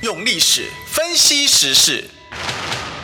[0.00, 2.04] 用历史分析时事，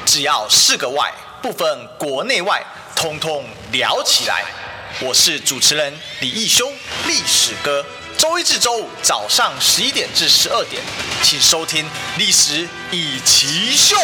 [0.07, 4.45] 只要是个“外”，不分国内外，通通聊起来。
[5.01, 6.73] 我是主持人李义修，
[7.09, 7.85] 历史哥。
[8.17, 10.81] 周一至周五早上十一点至十二点，
[11.21, 11.85] 请收听
[12.17, 13.97] 《历史一起秀》。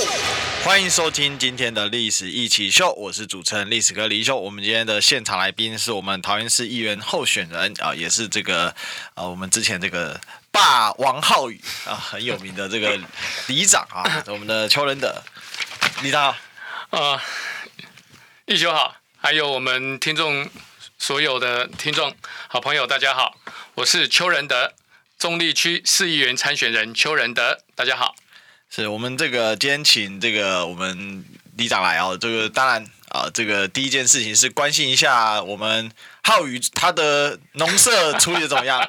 [0.64, 4.36] 欢迎收听今天的《历史一起秀》，我是主持人历史哥李修。
[4.36, 8.74] 我们今天的现场来宾是我们桃园市议员候选人啊，也是这个
[9.14, 10.20] 啊，我们之前这个
[10.50, 12.98] 霸王浩宇啊很有名的这个
[13.46, 15.22] 里长啊， 我们的邱仁德
[16.02, 16.34] 里长
[16.90, 17.22] 啊，
[18.46, 20.48] 一休好，还有我们听众。
[21.02, 22.14] 所有的听众、
[22.46, 23.34] 好朋友，大家好，
[23.74, 24.74] 我是邱仁德，
[25.18, 28.14] 中立区市议员参选人邱仁德，大家好。
[28.68, 31.24] 是我们这个今天请这个我们
[31.56, 35.90] 里长来哦，这个当然啊，这个第一件事情是关心一下我们
[36.22, 38.80] 浩宇他的农舍处理的怎么样？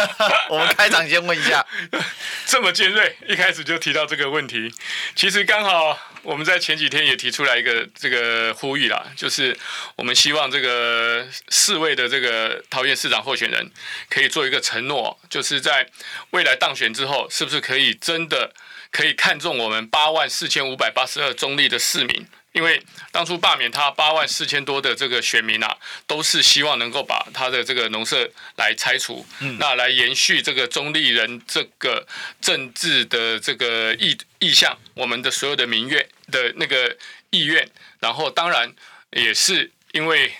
[0.48, 1.66] 我们开场先问一下，
[2.46, 4.72] 这么尖锐，一开始就提到这个问题，
[5.14, 5.98] 其实刚好。
[6.22, 9.56] 我们在前几天也提出来一个这个呼吁啦，就是
[9.96, 13.70] 我们希望这个四位的这个桃园市长候选人
[14.10, 15.86] 可以做一个承诺，就是在
[16.32, 18.52] 未来当选之后，是不是可以真的
[18.90, 22.26] 可以看中我们八万四千五百八十二中立的市民？
[22.52, 32.06] 因为当初罢免他八万四千多的这个选民啊，都是希望能够把他的这个农舍来拆除，嗯，那来延续这个中立人这个
[32.40, 36.96] 政治的这个意意向，我们的所有的民愿的那个
[37.30, 38.74] 意愿，然后当然
[39.12, 40.34] 也是因为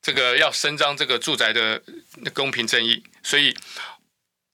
[0.00, 1.82] 这个要伸张这个住宅的
[2.32, 3.54] 公平正义，所以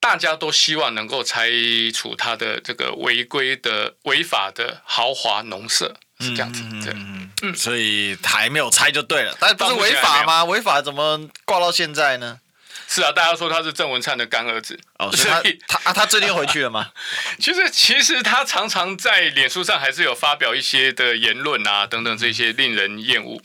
[0.01, 1.49] 大家都希望能够拆
[1.95, 6.01] 除他的这个违规的违法的豪华农舍。
[6.21, 6.93] 是这样子，对，
[7.43, 10.45] 嗯，所以还没有拆就对了，但不是违法吗？
[10.45, 12.41] 违法怎么挂到现在呢？
[12.91, 16.91] 是啊，大家说他是郑文灿的干儿子哦，所以他他啊，他最近回去了吗？
[17.39, 23.39] 其实其实他常常在脸书上还是有发表一些的言论啊，等等这些令人厌恶。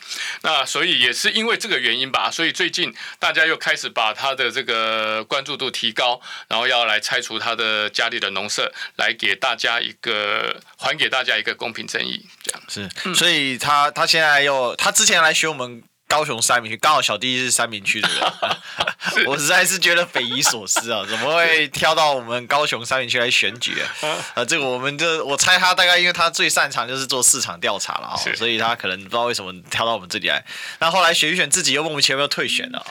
[0.43, 13.13] 那所以也是因为这个原因吧，所以最近大家又开始把他的这个关注度提高，然后要来拆除他的家里的农舍，来给大家一个还给大家一个公平正义，这样是。
[13.13, 15.83] 所以他他现在又他之前来学我们。
[16.13, 21.03] 高雄三明区刚好小弟是三明区的人， 我实在是觉得匪夷所思啊！
[21.09, 24.07] 怎么会挑到我们高雄三明区来选举啊？
[24.35, 30.45] 啊， 这个我们就我猜他大概因为他最擅长就是做市场调查了啊，所以他可能不知道为什么挑到我们这里来。
[30.77, 32.85] 那后来选一选自己又莫名其妙又退选了，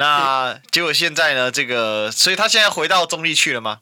[0.00, 1.52] 那结果现在呢？
[1.52, 3.78] 这个所以他现在回到中立去了吗？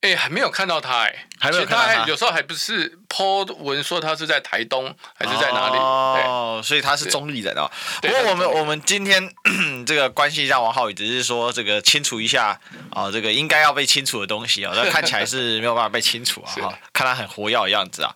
[0.00, 5.76] 哎、欸，还没有看到他哎、欸，还没有看到他，他有时候还不是 po 文说他是在台东还是在哪里？
[5.76, 7.68] 哦，所以他是中立人哦。
[8.00, 9.28] 不过我们我们今天
[9.84, 12.56] 这个关系一下王浩宇，只是说这个清除一下
[12.90, 16.52] 啊、哦，这个应该要被清除的东西啊、哦，那看起来是没有办法被清除啊。
[16.62, 18.14] 哈，看他很活跃的样子啊。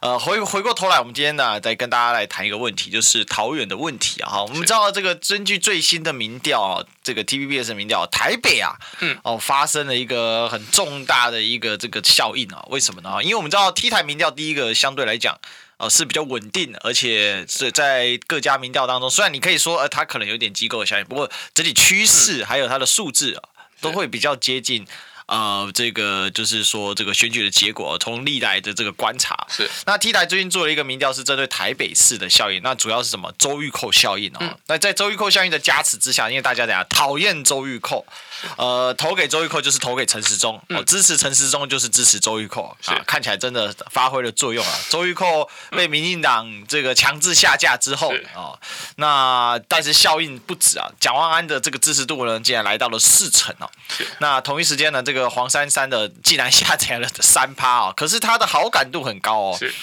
[0.00, 4.30] 呃，回回过头来，我们今天呢，再跟大家来谈一个问题，就是桃园的问题啊。
[4.30, 11.16] 哈，我们知道这个根据最新的民调啊，这个 TVBS 的民调，台北啊，嗯，哦，发生了一个很重大。
[11.16, 13.22] 的一个这个效应啊，为什么呢？
[13.22, 15.38] 因为我们知道 T 台民调第一个相对来讲，
[15.76, 23.42] 呃是比较稳定，而且是在各家民调当中，虽然你可以说呃它可能有点机构的效应，不过整体趋势还有它的数字啊，
[23.80, 24.86] 都会比较接近。
[25.26, 33.32] 呃，这个就是说，这个选举的结果，从历来的这个观察，是那 T 台最近做了一个民调，是针对台北市的效应，那主要是什么？
[33.36, 34.38] 周玉蔻效应哦。
[34.40, 38.04] 嗯、那在周玉蔻效应的加持之下，因为大家等下讨厌周玉蔻，
[38.56, 44.78] 呃，投给周玉蔻就是投给陈时中，哦，支持陈时中就是支持周玉蔻啊，看起来真的发挥了作用啊。
[44.88, 48.56] 周玉蔻被民进党这个强制下架之后哦，
[48.94, 53.68] 那但是效应不止啊，蒋万安的这个支持度呢，竟然来到了四成哦。
[54.20, 55.15] 那同一时间呢，这个。
[55.16, 59.56] 这个黄珊珊的竟然下载了三趴啊，可是他的好感度很高哦。
[59.58, 59.74] 是，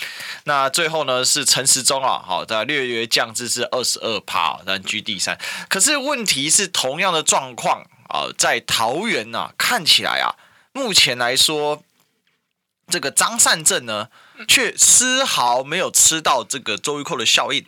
[0.44, 5.36] 那最后呢是陈时中啊，好的略略降至是二十二趴，但居第三。
[5.68, 10.36] 可是问题是同样的状况啊，在桃园啊，看起来啊，
[10.72, 11.82] 目前来说，
[12.88, 14.10] 这个张善政呢。
[14.48, 17.66] 却丝毫没有吃到这个周玉蔻的效应，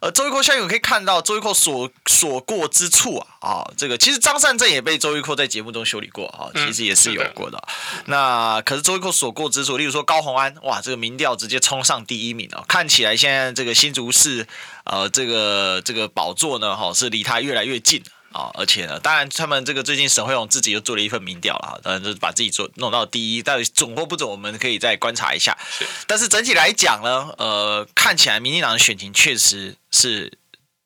[0.00, 7.62] 呃，周玉蔻效应我可以看到周玉蔻所所过之处啊，啊，这个其实张善政也被周玉蔻在节目中修理过啊，其实也是有过的。
[7.68, 14.46] 嗯、那可是周玉蔻所过之处，例如说高虹安，哇，这个民调直接冲上第一名啊，看起来现在这个新竹市
[14.84, 18.02] 呃这个这个宝座呢，哈，是离他越来越近。
[18.36, 25.56] 啊，而且呢，当然他们这个最近沈慧勇自己又做了一份民调了，当然就是把自己做弄到第一，到底准或不准，我们可以再观察一下。
[25.70, 30.36] 是，但是整体来讲呢，呃，看起来民进党的选情确实是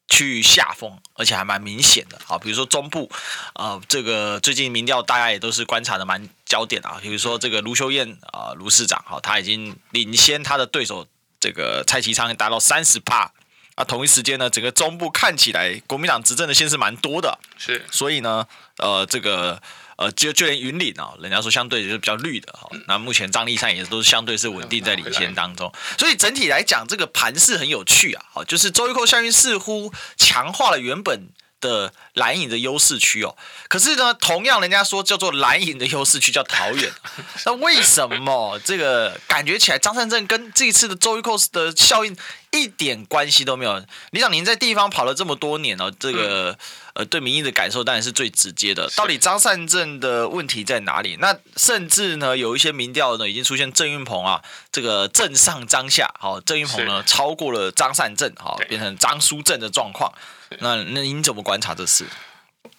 [0.09, 2.21] 趋于下风，而且还蛮明显的。
[2.25, 3.11] 好，比如说中部，
[3.55, 11.05] 呃，这个最近民调大家也都是观察的蛮焦点啊，比如说这个卢修燕啊，卢市长哈，他已经领先他的对手
[11.41, 13.33] 这个蔡其昌达到三十趴
[13.81, 13.85] 啊。
[13.85, 18.47] 同一时间呢，整个中部看起来国民党执政的县是蛮多的，是，所以呢，
[18.79, 19.61] 呃，这个。
[20.01, 22.67] 呃，就就连云岭啊，人家说相对就是比较绿的哈。
[22.89, 28.25] 那目前张立善也都是相对是稳定在领先当中，所以整体来讲，这个盘势很有趣啊。
[28.33, 31.29] 好，就是周玉蔻效应似乎强化了原本
[31.61, 33.37] 的蓝营的优势区哦。
[33.69, 36.91] 可是呢，同样人家说叫做蓝营的优势区叫桃园，
[37.47, 42.17] 那为什么这个感觉起来张善政跟这一次的周瑜 cos 的效应
[42.51, 43.85] 一点关系都没有？
[44.11, 46.59] 李长，您在地方跑了这么多年哦，这个。
[47.01, 48.91] 呃，对民意的感受当然是最直接的。
[48.95, 51.17] 到底张善政的问题在哪里？
[51.17, 60.13] 那甚至呢，有一些民调呢，已经出现郑运鹏啊，这个郑上张下，好，郑运鹏呢超过了张善政，好，变成张书正的状况。
[60.59, 62.05] 那那您怎么观察这事？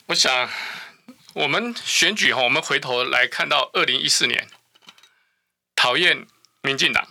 [0.06, 0.48] 我想，
[1.34, 4.48] 我们选举哈，我们回头来看到二零一四年，
[5.76, 6.28] 讨厌
[6.62, 7.08] 民进党，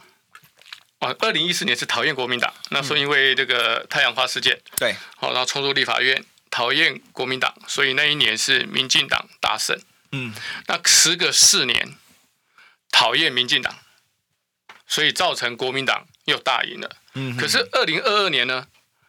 [1.00, 6.24] 啊，二零一四年是讨厌国民党，那时候因为这个太阳花事件，对，好，然后冲入立法院。
[6.50, 9.80] 讨厌国民党，所以那一年是民进党大胜。
[10.12, 10.34] 嗯，
[10.66, 11.96] 那时隔四年，
[12.90, 13.78] 讨厌民进党，
[14.86, 16.96] 所以造成国民党又大赢了。
[17.14, 18.66] 嗯，可是二零二二年呢，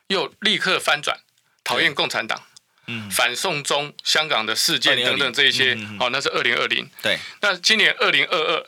[0.08, 1.20] 又立刻翻转，
[1.64, 2.44] 讨厌共产党。
[2.88, 6.90] 嗯，反送中、香港的事件等等这一些，哦，那是二零二零。
[7.02, 8.68] 对，那今年二零二二，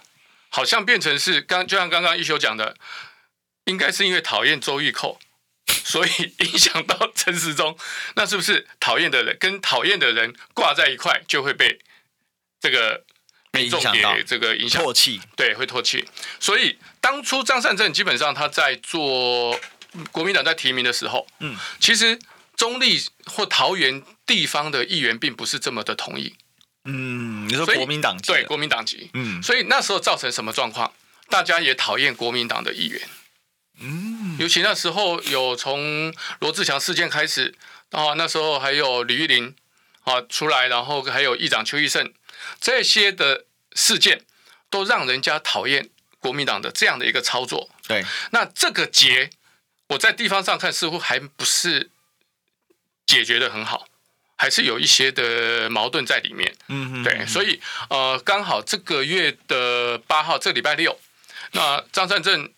[0.50, 2.76] 好像变成是刚，就像刚刚一休讲的，
[3.66, 5.19] 应该是因为讨厌周玉蔻。
[5.68, 6.10] 所以
[6.45, 7.77] 影响到陈时中，
[8.15, 11.80] 那是不是讨厌的人跟讨厌的人挂在一块，就会被
[12.60, 13.04] 这个
[13.51, 15.21] 民众给这个影响唾弃？
[15.36, 16.06] 对，会唾弃。
[16.39, 19.60] 所以当初张善政基本上他在做
[20.12, 22.18] 国民党在提名的时候，嗯，其实
[22.56, 26.36] 中立或桃园地方的议员并不是这么的同意。
[26.86, 30.92] 嗯，你说国民党对国民党籍，嗯，所以那时候造成什么状况？
[31.30, 33.01] 大家也讨厌国民党的议员。
[33.80, 37.53] 嗯，尤其那时候有从罗志祥事件开始
[37.91, 39.56] 啊，那时候还有李玉林
[40.03, 42.12] 啊出来，然后还有议长邱义胜
[42.59, 44.21] 这些的事件，
[44.69, 45.89] 都让人家讨厌
[46.19, 47.69] 国民党的这样的一个操作。
[47.88, 49.30] 对，那这个结
[49.88, 51.89] 我在地方上看似乎还不是
[53.06, 53.88] 解决的很好，
[54.35, 56.56] 还是有一些的矛盾在里面。
[56.69, 61.00] 嗯哼，对，所以呃，刚好这个月的八号，这个礼拜六，
[61.51, 62.51] 那张善政。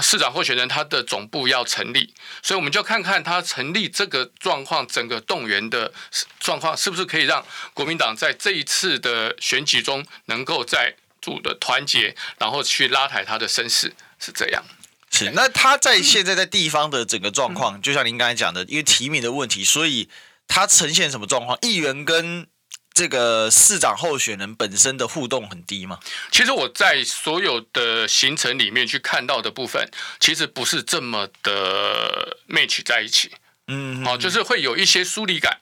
[0.00, 5.92] 市长候选人他的总部要成立，所以我们就看看他成立这个状况，整个动员的
[6.38, 14.62] 状况是不是可以让国民党在这一次的选举中能够再度的团结，然后去拉抬他的声势，是这样。
[15.10, 20.08] 是，那他在现在在地方的整个状况，就像您刚才讲的，因为提名的问题，所以
[20.46, 21.58] 他呈现什么状况？
[21.62, 22.46] 议员跟
[22.94, 25.98] 这个市长候选人本身的互动很低吗？
[26.30, 33.32] 其实我在所有的行程里面去看到的部分，其实不是这么的 match 在一起。
[33.66, 35.58] 嗯，好，就是会有一些疏离感。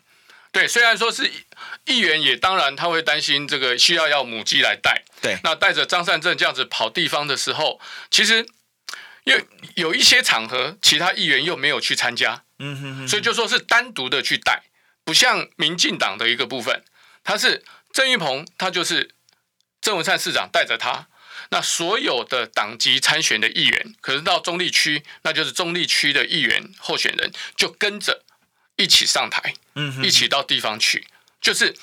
[0.51, 1.31] 对，虽然说是
[1.87, 5.03] 议员，也当然他会担心这个需要要母鸡来带。
[5.23, 7.81] 对，那带着张善政这样子跑地方的时候，
[8.11, 8.47] 其实
[9.25, 9.43] 因为
[9.77, 12.43] 有一些场合，其他议员又没有去参加。
[12.59, 14.65] 嗯哼哼，所以就说是单独的去带，
[15.03, 16.85] 不像民进党的一个部分。
[17.25, 19.15] 他是郑玉鹏，他就是
[19.81, 21.09] 郑文灿市长带着他，
[21.51, 28.25] 那所有的党籍参选的议员，可是到中立区，那就是中立区的议员候选人就跟着
[28.77, 31.07] 一起上台，嗯，一起到地方去，
[31.41, 31.75] 就是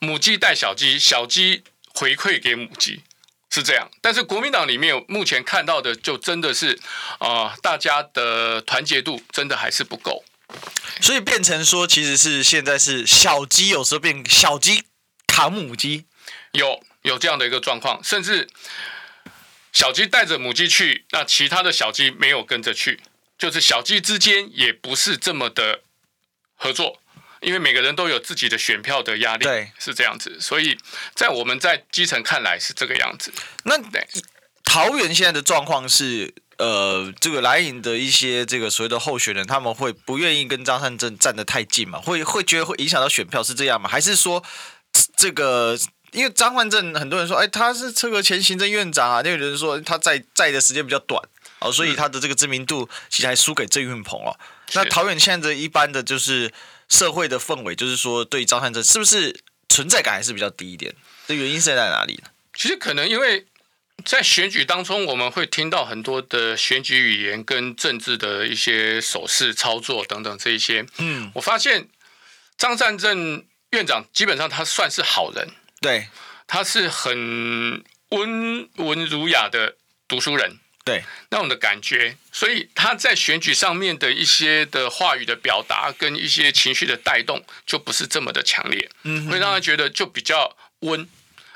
[0.00, 1.62] 母鸡带小鸡，小鸡
[1.94, 3.02] 回馈给母鸡，
[3.50, 3.90] 是这样。
[4.00, 6.78] 但是国民党里面目前看到的，就真的是
[7.18, 10.24] 啊、呃，大家的团结度真的还是不够。
[11.00, 14.84] 所以变成说，其实是现在是小鸡有时候变小鸡
[15.26, 16.04] 扛母鸡，
[16.52, 18.48] 有有这样的一个状况，甚至
[19.72, 23.00] 小鸡带着母鸡去，那其他的小鸡没有跟着去，
[23.36, 25.80] 就是小鸡之间也不是这么的
[26.54, 27.00] 合作，
[27.40, 30.38] 因为每个人都有自己的选票的压力，对，是这样子。
[30.40, 30.78] 所以
[31.14, 33.32] 在我们在基层看来是这个样子。
[33.64, 33.76] 那
[34.62, 36.32] 桃园现在的状况是？
[36.62, 42.00] 呃，这个蓝营的一些这个所谓的候选人，他们会不愿意跟张善政站得太近嘛？
[42.00, 43.88] 会会觉得会影响到选票是这样吗？
[43.88, 44.44] 还是说
[45.16, 45.76] 这个
[46.12, 51.20] 因为张焕正很多人说，哎，他是这个前行政院长啊，那有人说他在在的时间比较短
[51.58, 54.38] 哦，所以他的这个知名度其实还输给郑运鹏哦。
[54.74, 56.52] 那桃园现在的一般的就是
[56.88, 60.94] 社会的氛围，就是说对张善政是不是存在感还是比较低一点？
[61.26, 62.30] 这原因是在哪里呢？
[62.54, 63.46] 其实可能因为。
[64.04, 70.84] 在选举当中，我们会听到很多的选举语言跟政治的一些手势操作等等这一些。
[70.98, 71.88] 嗯，我发现
[72.58, 75.48] 张善政院长基本上他算是好人，
[75.80, 76.08] 对，
[76.46, 79.76] 他是很温文儒雅的
[80.08, 81.04] 读书人，对。
[81.30, 91.08] 那种的感觉，所以他在选举上面的一些的话语的表达跟一些情绪的带动，就不是这么的强烈，嗯，会让他觉得就比较温。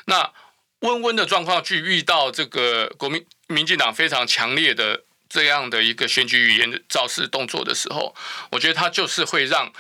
[0.07, 0.33] 那
[0.81, 8.15] 温温的状况去遇到这个国民民进党非常强烈的这样的一个选举语言的造势动作的时候，
[8.51, 9.73] 我觉得他就是会让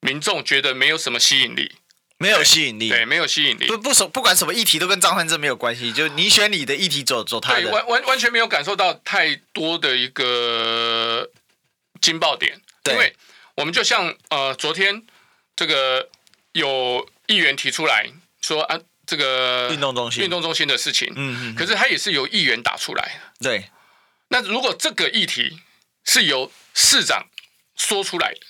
[0.00, 1.76] 民众觉得没有什么吸引力。
[2.18, 3.66] 没有吸引力，对，没有吸引力。
[3.66, 11.30] 不不不，不管什么议题都跟张汉正没有关系，就你选你的议题走走他的，对，完完完全没有感受到太多的一个
[12.00, 12.58] 惊爆点。
[12.82, 13.14] 对，因为
[13.56, 15.04] 我们就像呃，昨天
[15.54, 16.08] 这个
[16.52, 20.22] 有议员提出来说啊，这个运动中心。
[20.24, 23.48] 运动中心的事情，嗯嗯，可是它也是由议员打出来的。
[23.48, 23.70] 对，
[24.28, 25.60] 那如果这个议题
[26.04, 27.26] 是由市长
[27.76, 28.40] 说出来的，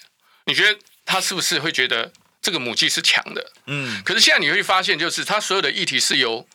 [0.46, 2.12] 你觉得他是不是会觉得？
[2.42, 6.46] 这个母鸡是强的，嗯，可是现在你会发现，就是他所有的议题是由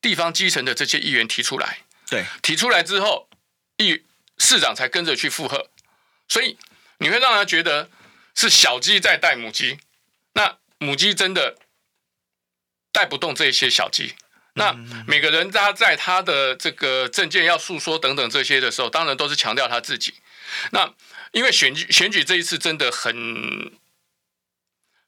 [0.00, 3.28] 地方基层的这些议员提出来，对，提出来之后，
[3.76, 4.02] 议
[4.38, 5.70] 市长才跟着去附和，
[6.26, 6.58] 所以
[6.98, 7.88] 你会让他觉得
[8.34, 9.78] 是小鸡在带母鸡，
[10.32, 11.56] 那母鸡真的
[12.92, 14.14] 带不动这些小鸡，
[14.54, 14.72] 那
[15.06, 20.14] 每个人他在他的这个证件要诉说等等这些的时候，当然都是强调他自己，
[20.70, 20.92] 那
[21.32, 23.72] 因为选举选举这一次真的很。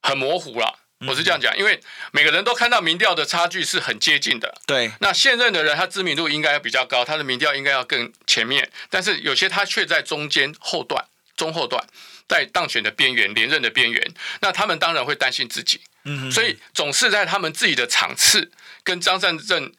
[0.07, 0.77] 很模糊了，
[1.07, 4.53] 我是这样讲，因为每个人都看到民调的差距是很接近的。
[4.67, 11.03] 对，那现任的人他知名度应该要比较高，他的民调应该要更前面，但是有些他却在中间后段、
[11.35, 11.83] 中后段，
[12.27, 18.51] 在当选的边缘、连任的边缘，那他们当然会担心自己，嗯，所以总是在他们自己的场次
[18.83, 19.73] 跟张善政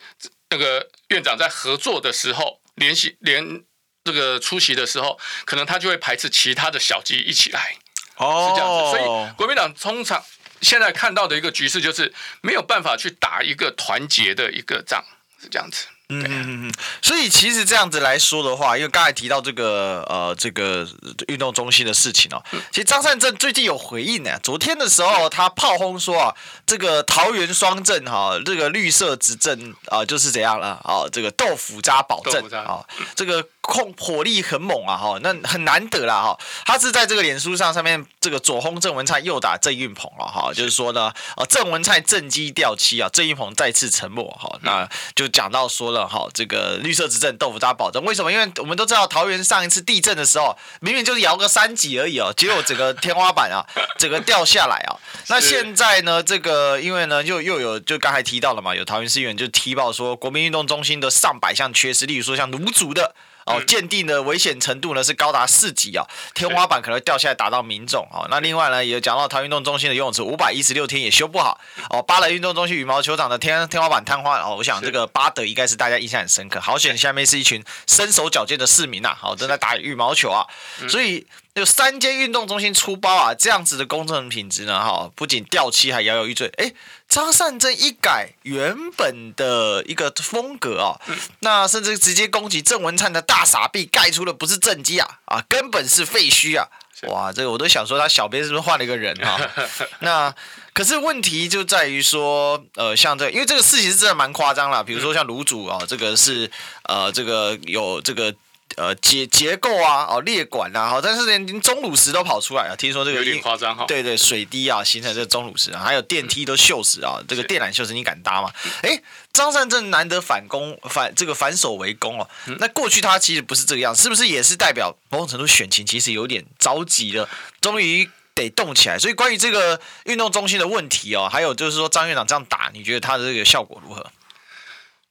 [0.50, 3.64] 那个院长在合作的时候，联系连
[4.04, 7.76] 这个出席的时候，可能他就会排斥其他的小鸡一起来。
[8.16, 10.24] 哦，是这样子，所以国民党通常
[10.62, 15.04] 现在看到的一个局势就是没有办法去打一个团结的一个仗，
[15.40, 15.86] 是这样子。
[16.08, 16.72] 嗯嗯嗯，
[17.02, 20.86] 所以其实这样子来说的话，因为刚才提到这个呃这个
[21.26, 24.38] 运动中心的事情哦，其实张善政最近有回应呢。
[24.42, 26.34] 昨天的时候他炮轰说啊，
[26.64, 32.86] 这个桃园双镇哈，这个绿色执政啊就是怎样了啊，这个豆腐渣保证啊，
[33.16, 36.38] 这个控火力很猛啊哈，那很难得啦哈。
[36.64, 46.06] 他是在这个脸书上上面这个左轰郑文灿，右打郑运鹏了哈，就是说呢，呃郑文灿政绩掉漆啊，郑运鹏再次沉默哈，那就讲到说了。
[46.06, 48.32] 哈，这个绿色执政豆腐渣保证，为什么？
[48.32, 53.66] 因为我们都知道桃园上一次地震的时候，明明就是摇个三级而已哦，结果整个天花板啊，
[53.98, 54.94] 整个掉下来啊。
[55.26, 63.14] 那现在呢，这个因为呢，又又有就刚才提到了嘛，有桃园市议员就踢爆说，国民运动中心的上百项缺失，例如说像芦竹的。
[63.46, 68.26] 哦，鉴定的危险程度呢是高达四级啊，天花板可能掉下来打到民众啊。
[68.28, 71.58] 那另外呢，也讲到桃运动中心的游泳池五百一十六天也修不好
[71.90, 72.02] 哦。
[72.02, 76.60] 芭蕾运动中心羽毛球场的天天花板瘫痪哦，我想这个巴德应该是大家印象很深刻。
[76.60, 80.46] 好险，下面是一群身手矫健的市民呐，好正在打羽毛球啊，
[80.88, 81.26] 所以。
[81.56, 86.46] 有三间运动中心出包啊，这样子的工程品质呢，哈，不仅掉漆，还摇摇欲坠。
[86.58, 86.70] 哎，
[87.08, 91.00] 张善政一改原本的一个风格啊，
[91.40, 96.68] 那甚至直接攻击郑文灿的大傻逼盖出的不是政绩啊，啊，根本是废墟啊！
[97.08, 99.38] 哇，这个我都想说他小编是不是换了一个人啊？
[100.00, 100.34] 那
[100.72, 106.50] 可是问题就在于说，呃，像这个，因为这个事情是真的蛮夸张了，比如说像卢主啊，这个是
[106.84, 108.34] 呃，这个有这个。
[108.76, 112.76] 呃，结结构啊，哦，裂管啊，好，但是连钟乳石都跑出来了。
[112.76, 113.86] 听说这个有点夸张哈。
[113.86, 118.52] 对对，水滴啊，形成这个钟乳石啊，还有电梯都锈死啊，这个电缆锈蚀，你敢搭吗？
[118.82, 119.00] 哎，
[119.32, 122.28] 张善政难得反攻，反这个反守为攻哦。
[122.58, 127.26] 那过去他其实不是这个样子，是不是也是代表某种程度选情其实有点着急了，
[127.62, 128.98] 终于得动起来？
[128.98, 134.04] 所以关于这个运动中心的问题哦，还有就是说张院长这样打，你觉得他的这个效果如何？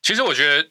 [0.03, 0.69] 其实我觉得。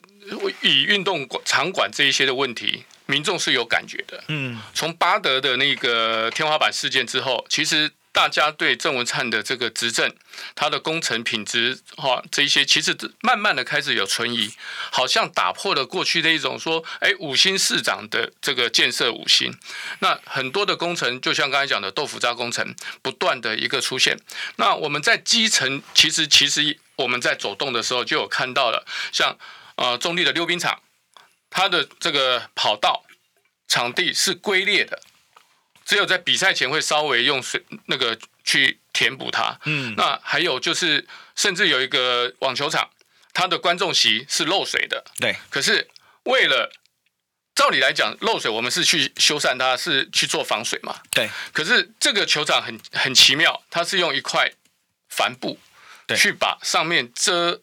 [0.62, 4.24] 以运动场馆这一些的问题，民众是有感觉的。
[4.28, 10.14] 嗯，从巴德的那个天花板事件之后，其实大家对郑文灿的这个执政，
[10.54, 14.50] 他的工程品质哈，这一些其实慢慢的开始有存疑，
[14.90, 19.54] 好像打破了过去的一种说，哎，五星市长的这个建设五星。
[19.98, 24.16] 那很多的工程，就像刚才讲的豆腐渣工程，不断的一个出现。
[24.56, 29.36] 那我们在基层，其实其实我们在走动的时候就有看到了，像。
[29.76, 30.82] 呃，中立的溜冰场，
[31.50, 33.04] 它的这个跑道
[33.66, 35.00] 场地是龟裂的，
[35.84, 39.58] 只有在比赛前会稍微用水那个去填补它。
[39.64, 41.04] 嗯，那还有就是，
[41.34, 42.88] 甚至有一个网球场，
[43.32, 45.04] 它的观众席是漏水的。
[45.18, 45.88] 对，可是
[46.22, 46.70] 为了
[47.56, 51.00] 照理来讲，漏水我们是去修缮它，是去做防水嘛。
[51.10, 54.52] 对，可是这个球场很很奇妙，它是用一块
[55.08, 55.58] 帆布
[56.16, 57.60] 去把上面遮。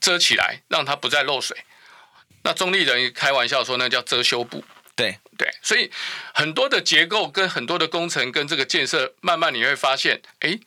[0.00, 1.56] 遮起来，让它不再漏水。
[2.42, 4.64] 那中立人开玩笑说，那叫遮羞布。
[4.96, 5.90] 对对，所以
[6.32, 10.58] 很多的结构跟很多的工程跟这个建设，慢慢你会发现，哎，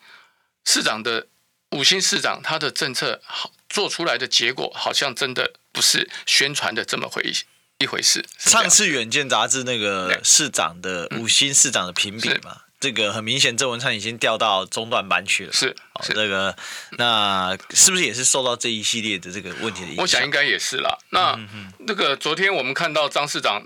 [0.66, 1.28] 市长的
[1.72, 7.24] 五星市长他的政策好做出来的结果，好像真的不是宣传的这么回
[7.78, 8.26] 一回事。
[8.38, 12.64] 上次《远见》杂志那个市长的五星市长的评比嘛。
[12.80, 15.52] 这个很明显，郑文灿已经调到中段班去了。
[15.52, 16.56] 是，是这个，
[16.92, 20.02] 那是不是也是受到这一系列的这个问题的影响？
[20.04, 20.96] 我想应该也是啦。
[21.10, 23.64] 那、嗯、那个昨天我们看到张市长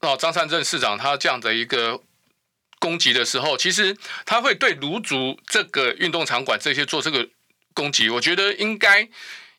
[0.00, 2.00] 哦，张善政市长他这样的一个
[2.78, 3.94] 攻击的时候，其实
[4.24, 7.28] 他会对卢竹这个运动场馆这些做这个
[7.74, 9.06] 攻击，我觉得应该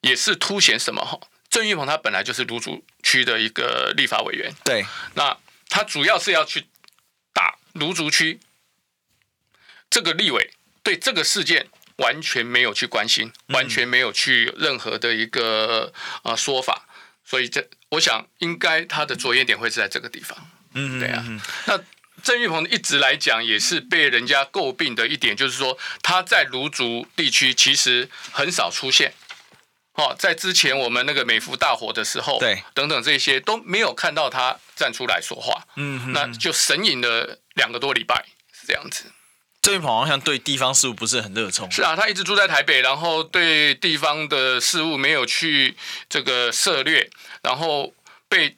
[0.01, 1.19] 也是凸显什么哈？
[1.47, 4.83] 郑玉鹏他本来就是卢竹区的一个立法委员，对，
[5.13, 5.37] 那
[5.69, 6.65] 他主要是要去
[7.31, 8.39] 打卢竹区。
[9.95, 10.51] 这个立委
[10.83, 11.67] 对这个事件
[11.99, 16.85] 完全没有去关心，完全没有去任何的一个呃说法，
[17.23, 20.37] 所以这我想应该他的着眼点会是在这个地方。
[20.73, 21.25] 嗯，对啊。
[21.67, 21.79] 那
[22.21, 29.13] 郑玉鹏一直来讲也是被人家诟病的一点，就是说他在芦竹地区其实很少出现。
[29.93, 35.65] 哦，在之前我们那个美孚大火的时候，对，等等这些都没有看到他站出来说话。
[35.77, 39.05] 嗯，那就神隐了两个多礼拜，是这样子。
[39.65, 41.69] 郑运鹏好像对地方事务不是很热衷。
[41.71, 45.75] 是啊，他一直住在台北，然后对地方的事务没有去
[46.07, 47.09] 这个涉略，
[47.41, 47.91] 然后
[48.29, 48.55] 被。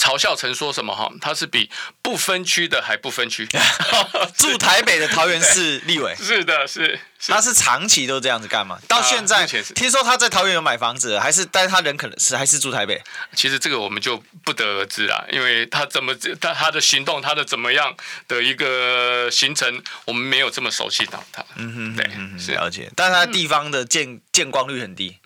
[0.00, 1.12] 嘲笑成说什么哈？
[1.20, 3.46] 他是比不分区的还不分区。
[4.38, 8.78] 住台北的桃园市立委 是的，是，是他是长期都这样子干嘛？
[8.88, 12.98] 到现在，听说他在桃园有买房子，还是但是他人可能是还是住台北？
[13.34, 17.94] 其实这个我们就不得而知啦，因为他怎么他他的行动，他的怎么样
[18.26, 21.44] 的一个行程，我们没有这么熟悉到他。
[21.56, 22.90] 嗯哼，对，是了解。
[22.96, 25.18] 但是他地方的见见光率很低。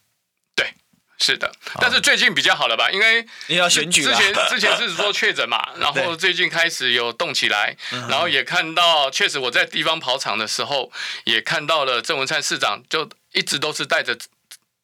[1.19, 2.91] 是的，但是最近比较好了吧？
[2.91, 7.77] 因为你要选举，之前之前是说确诊嘛， 然后最近开始有动起来，
[8.09, 10.91] 然后也看到，确实我在地方跑场的时候
[11.25, 14.19] 也看到了郑文灿市长，就一直都是带着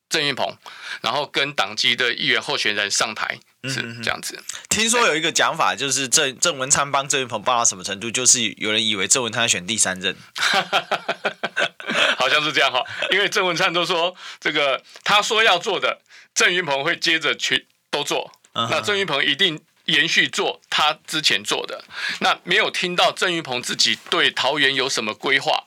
[0.08, 0.56] 郑运鹏，
[1.00, 4.42] 然后跟党籍的议员候选人上台，是这样子。
[4.68, 10.64] 听说有一个讲法，就是郑郑文灿帮郑云鹏帮到什么程度，就是有人以为郑文灿选第三任，好
[12.40, 16.00] 像是这样哈，因为郑文灿都说这个他说要做的。
[16.32, 21.84] 郑云鹏会接着去都做，那郑云鹏一定延续做他之前做的。
[22.20, 25.64] 那没有听到郑云鹏自己对桃园有什么规划，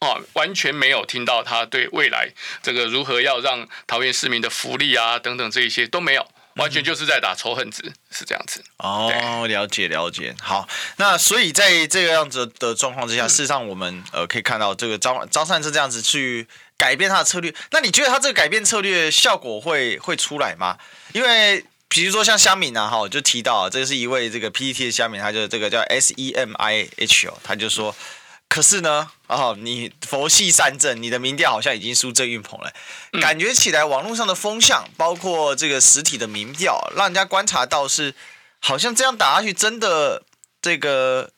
[0.00, 2.30] 哦，完全没有听到他对未来
[2.62, 8.62] 这个如何要让桃园市民的福利啊等等这一些都没有，完全就是在打仇恨值，是这样子。
[8.78, 10.34] 哦，了解了解。
[10.40, 16.46] 好，那所以在这个样子的状况之下，事实上我们呃可以看到这个张张善政这样子去。
[16.78, 20.76] 改变他的策略，那你觉得他这个改变策略效果会会出来吗？
[21.12, 27.94] 因为比如说像虾敏啊，哈，就提到这是一位这个 PPT 的虾敏，他就这个叫 S E M I H 哦，他就说，
[28.52, 32.70] 可是呢，哦，你佛系善政，你的民调好像已经输郑运鹏了，
[33.18, 38.14] 感觉起来网络上的风向，包括这个实体的民调，让人家观察到是
[38.60, 40.22] 好像这样打下去，真的
[40.60, 41.30] 这个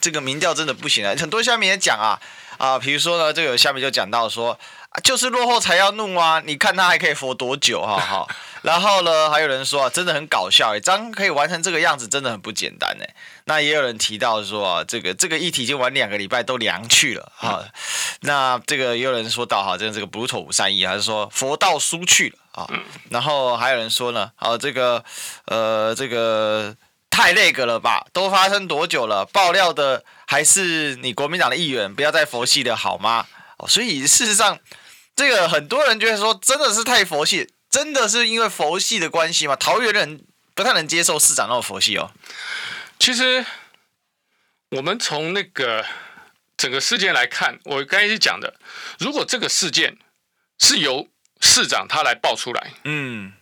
[0.00, 1.16] 这个民调真的不行了。
[1.16, 2.22] 很多下面也讲啊
[2.58, 4.56] 啊，比如说呢，这个下面就讲到说。
[5.02, 6.42] 就是落后才要怒啊！
[6.44, 8.26] 你看他还可以活多久哈哈？
[8.60, 13.14] 然后呢，还有人说啊，真的很搞笑哎，张可以玩成这个样子，真的很不简单哎。
[13.46, 17.64] 那也有人提到说啊，这个这个议题已经玩两个礼拜都凉去了哈。
[18.20, 22.68] 那这个也有人说到哈，这个这个不妥五三一，还是说佛道输去了啊？
[23.08, 25.02] 然后还有人说呢，啊这个
[25.46, 26.76] 呃这个
[27.08, 28.06] 太那个了吧？
[28.12, 29.24] 都发生多久了？
[29.32, 33.26] 爆料的还是你国民党的议员，不要再佛系的好吗？
[33.66, 34.58] 所以事实上。
[35.22, 39.54] 这个很多人觉得说，真的是太佛系，真的是因为佛系的关系吗？
[39.54, 42.10] 桃园人不太能接受市长那么佛系哦。
[42.98, 43.46] 其实，
[44.70, 45.86] 我们从那个
[46.56, 48.56] 整个事件来看，我刚才是讲的，
[48.98, 49.96] 如果这个事件
[50.58, 51.06] 是由
[51.40, 53.32] 市长他来爆出来，嗯，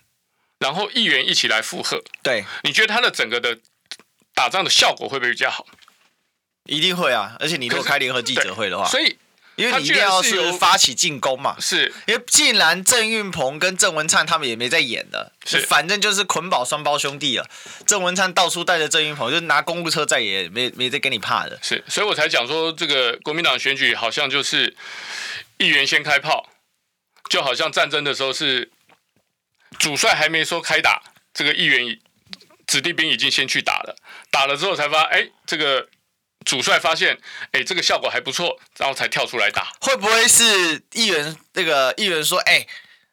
[0.59, 3.57] 然后议员一起来附和，对，你觉得他的整个的
[4.35, 5.65] 打仗的效果会不会比较好？
[6.65, 7.35] 一定会啊！
[7.39, 9.17] 而且你如果开联合记者会的话，所以。
[9.61, 17.47] 因为你一定要是发起进攻嘛，是因为既然郑运鹏跟郑文灿他们也没在演的，是反正就是捆绑双胞兄弟了。
[17.85, 21.59] 郑文灿到处带着郑运鹏，就拿公务车在也没没在跟你怕的。
[21.61, 24.75] 是，所以我才讲说这个国民党选举好像就是
[25.57, 26.49] 议员先开炮，
[27.29, 28.71] 就好像战争的时候是
[29.77, 31.01] 主帅还没说开打，
[31.33, 31.99] 这个议员
[32.67, 33.95] 子弟兵已经先去打了，
[34.29, 35.87] 打了之后才发现，哎，这个。
[36.45, 37.17] 主帅发现，
[37.51, 39.71] 哎，这个效果还不错，然后才跳出来打。
[39.81, 41.37] 会不会是议员？
[41.53, 42.65] 那个议员说，哎，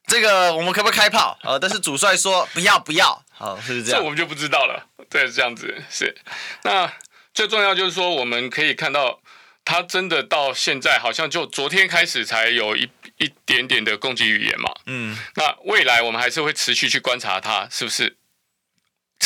[0.07, 1.39] 这个我们可不可以开炮？
[1.43, 4.01] 呃，但是主帅说不要不要，好，是不是这样？
[4.01, 4.87] 这我们就不知道了。
[5.11, 6.17] 对，是这样子是。
[6.63, 6.93] 那
[7.35, 9.21] 最重要就是说，我们可以看到，
[9.65, 12.89] 他真的到现在好像就昨天开始才有一
[13.19, 14.73] 一点点的攻击语言嘛。
[14.87, 15.17] 嗯。
[15.35, 18.17] 那未来我们还是会持续去观察他是不是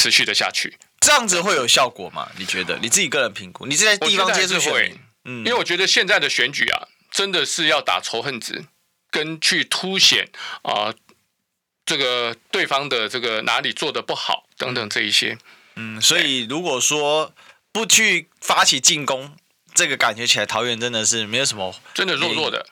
[0.03, 0.77] 持续的下去。
[0.99, 2.29] 这样子会有效果吗？
[2.37, 2.77] 你觉得？
[2.83, 3.67] 你自己个人评估？
[3.67, 4.99] 你是在地方接触选民？
[5.25, 8.65] 嗯，因为我觉得现在的选举啊，真的是要打仇恨值。
[9.11, 10.31] 跟去凸显
[10.63, 10.95] 啊、呃，
[11.85, 15.37] 这个对方的这个哪里做的不好等等这一些，
[15.77, 17.35] 嗯，所以如果说
[17.73, 19.37] 不去发起进攻，
[19.75, 22.65] 这个感觉起来桃园真的是没有什么，真的弱弱的。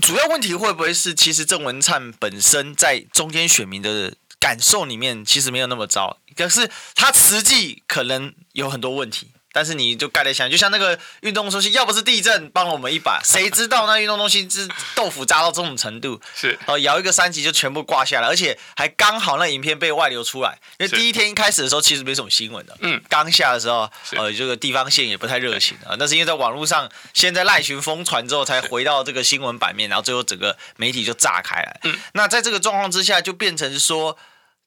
[0.00, 9.32] 主要问题会不会是，其实郑文灿本身在中间选民的感受里面其实没有那么糟，可是他实际可能有很多问题。
[9.58, 16.20] 但是你就盖得想，就像那个运动中心，要不是地震帮了我们一把， 谁知道那运动中心是豆腐渣到这种程度？
[16.32, 20.56] 是哦，摇一个三级就全部挂下来，而且还刚好那影片被外流出来。
[20.78, 25.96] 因为第一天一开始的时候其实没什么新闻的，嗯，刚下的时候，呃，这个地方线也不太热情啊。
[25.98, 31.80] 那是因为在网络上，现在赖群疯传之后，才回到这个新闻版面，然后最后整个媒体就炸开来。
[31.82, 34.16] 嗯，那在这个状况之下，就变成说，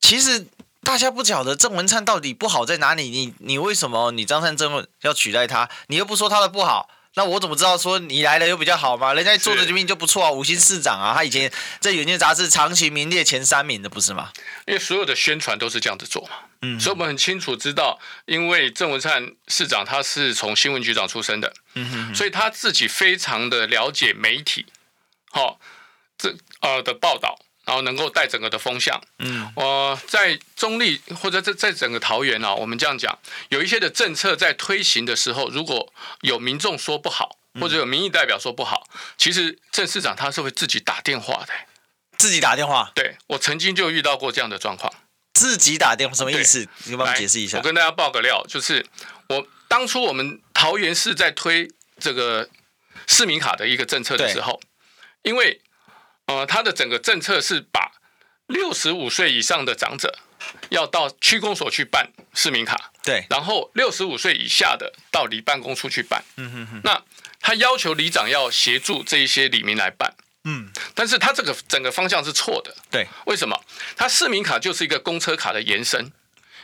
[0.01, 0.47] 其实。
[0.83, 3.09] 大家不晓得郑文灿到底不好在哪里？
[3.09, 5.69] 你你为什么你张善政要取代他？
[5.87, 9.13] 你又不说他的不好，那我怎么知道说你来了又比较好嘛？
[9.13, 14.31] 人家做的这边就不错啊，五星市长啊，他以前在《远见》杂志长期名列前三名的，不是吗？
[14.65, 16.29] 因为所有的宣传都是这样子做嘛，
[16.63, 24.65] 嗯，所以我们很清楚知道，因为郑文灿市长他是从新闻局长出身的，嗯哼哼，所以他自己非常的了解媒体，
[25.29, 25.59] 好，
[26.17, 27.37] 这呃的报道。
[27.71, 41.53] 然后能够带整个的风向，嗯，我在中立或者在在整个桃园啊，我们这样讲，有一些的政策在推行的时候，如果有民众说不好，或者有民意代表说不好，其实郑市长他是会自己打电话的，
[42.17, 42.91] 自己打电话。
[42.93, 44.93] 对，我曾经就遇到过这样的状况，
[45.33, 46.67] 自己打电话什么意思？
[46.83, 47.57] 你帮我解释一下。
[47.57, 48.85] 我跟大家爆个料，就是
[49.29, 52.49] 我当初我们桃园市在推这个
[53.07, 54.59] 市民卡的一个政策的时候，
[55.21, 55.61] 因为。
[56.27, 57.91] 呃，他的整个政策是把
[58.47, 60.19] 六十五岁以上的长者
[60.69, 66.23] 要到区公所去办市民卡，对，然后六十五岁以下的到里办公处去办。
[66.37, 66.81] 嗯哼哼。
[66.83, 67.01] 那
[67.39, 70.13] 他要求里长要协助这一些里民来办。
[70.43, 70.71] 嗯。
[70.93, 72.75] 但是他这个整个方向是错的。
[72.89, 73.07] 对。
[73.25, 73.59] 为什么？
[73.95, 76.11] 他市民卡就是一个公车卡的延伸。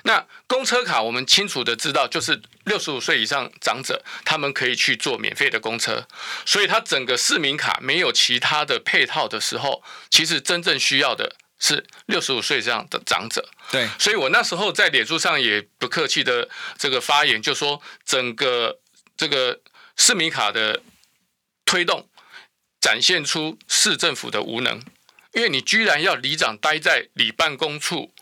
[0.08, 6.08] 那公车卡，我们清楚的知道，就是六十五岁以上长者，他们可以去坐免费的公车，
[6.46, 13.50] 所以他整个市民卡没有其他的配套的时候，其实真正需要的是六十五岁以上的长者。
[13.70, 18.80] 对，所以我那时候在脸书上也不客气的这个发言，就说整个
[19.18, 19.60] 这个
[19.98, 20.82] 市民卡的
[21.66, 22.08] 推动，
[22.80, 24.82] 展现出市政府的无能，
[25.34, 28.14] 因为你居然要里长待在里办公处。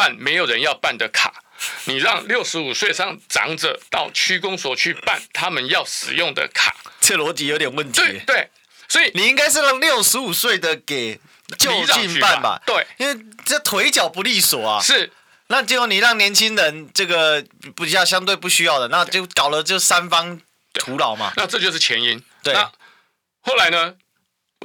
[0.00, 1.42] 办没有人要办的卡，
[1.84, 8.00] 你让六十五岁上长者到区公所去办他们要使用的卡，这逻辑有点问题。
[8.00, 8.50] 对对，
[8.88, 11.20] 所以你应该是让六十五岁的给
[11.58, 12.58] 就近办吧？
[12.64, 14.80] 对，因为这腿脚不利索啊。
[14.80, 15.12] 是，
[15.48, 17.44] 那结果你让年轻人这个
[17.76, 20.40] 比较相对不需要的，那就搞了就三方
[20.72, 21.34] 徒劳嘛。
[21.36, 22.24] 那这就是前因。
[22.42, 22.72] 对，那
[23.42, 23.96] 后来呢，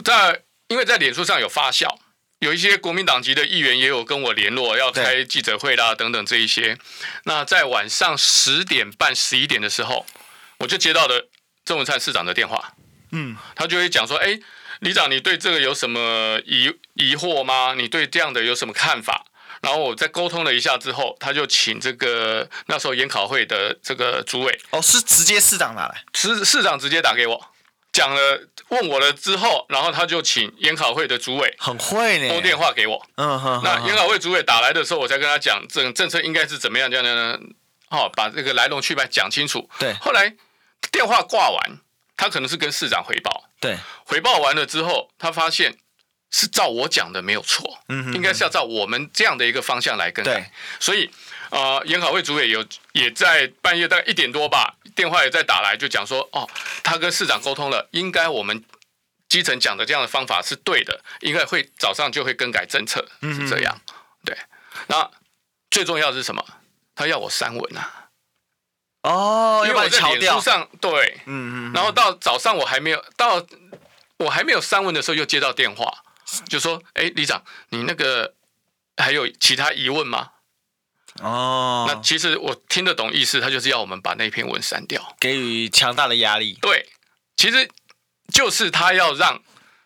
[0.06, 1.94] 在因为在脸书上有发酵。
[2.40, 6.78] 有一些国民党籍的议员也有跟我联络，要开记者会啦，等等这一些。
[7.24, 10.06] 那在晚上十点半、十一点的时候，
[10.60, 11.30] 我就接到了
[11.64, 12.74] 郑文灿市长的电话。
[13.12, 14.38] 嗯，他就会讲说：“哎，
[14.80, 17.74] 李长，你对这个有什么疑疑惑吗？
[17.76, 19.26] 你对这样的有什么看法？”
[19.62, 27.52] 然后我再沟通了一下之后，他就请这个那时候研考会的这个主委哦，是直接市长打来，市市长直接打给我。
[27.96, 33.02] 讲了问我了之后，然后他就请研考会的主委很会呢，拨电话给我。
[33.16, 33.62] 嗯哼。
[33.64, 37.40] 那研考会主委打来的时候，我才跟他讲政政策应该是怎么样这样呢？
[37.90, 39.70] 哦，把这个来龙去脉讲清楚。
[39.80, 39.94] 对。
[40.02, 40.36] 后来
[40.92, 41.80] 电话挂完，
[42.18, 43.46] 他可能是跟市长回报。
[43.62, 43.78] 对。
[44.04, 45.78] 回报完了之后，他发现
[46.32, 47.80] 是照我讲的没有错。
[47.88, 48.14] 嗯哼。
[48.14, 50.34] 应该是要照我们这样的一个方向来更改。
[50.34, 50.46] 对。
[50.82, 51.10] 所以。
[51.56, 56.50] 啊、呃，研考会主委有也在半夜大概一点多吧，电话也在打来，就讲说，哦，
[56.84, 58.62] 他跟市长沟通了，应该我们
[59.30, 63.80] 基层讲的这样的方法是对的，应该会早上就会更改政策，是这样。
[63.88, 63.94] 嗯、
[64.26, 64.38] 对，
[64.88, 65.10] 那
[65.72, 66.46] 最重要的是什么？
[66.94, 68.10] 他要我删文啊。
[69.04, 73.46] 哦，因为我在脸书上，对，嗯嗯，然后到早上我还没有到，
[74.18, 76.04] 我还没有删文的时候，又接到电话，
[76.50, 78.34] 就说，哎，李长，你那个
[78.98, 80.32] 还有其他疑问吗？
[81.22, 86.58] 哦，那其实我听得懂意思，他就是要我们把那篇文删掉，给予强大的压力。
[86.62, 86.90] 对，
[87.38, 87.70] 其实
[88.34, 89.42] 就是他要让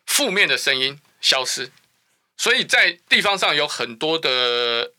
[0.07, 1.71] 负面的声音消失，
[2.35, 4.91] 所以在地方上有很多的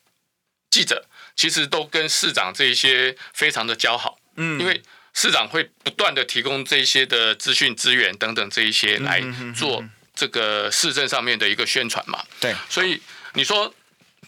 [0.70, 4.80] 记者，其实都跟市长这一些非常的交好，嗯，因为
[5.12, 9.20] 市长会不断的提供这一些的资讯资源等等这一些来
[9.56, 13.02] 做这个市政上面的一个宣传嘛，对，所以
[13.34, 13.74] 你说。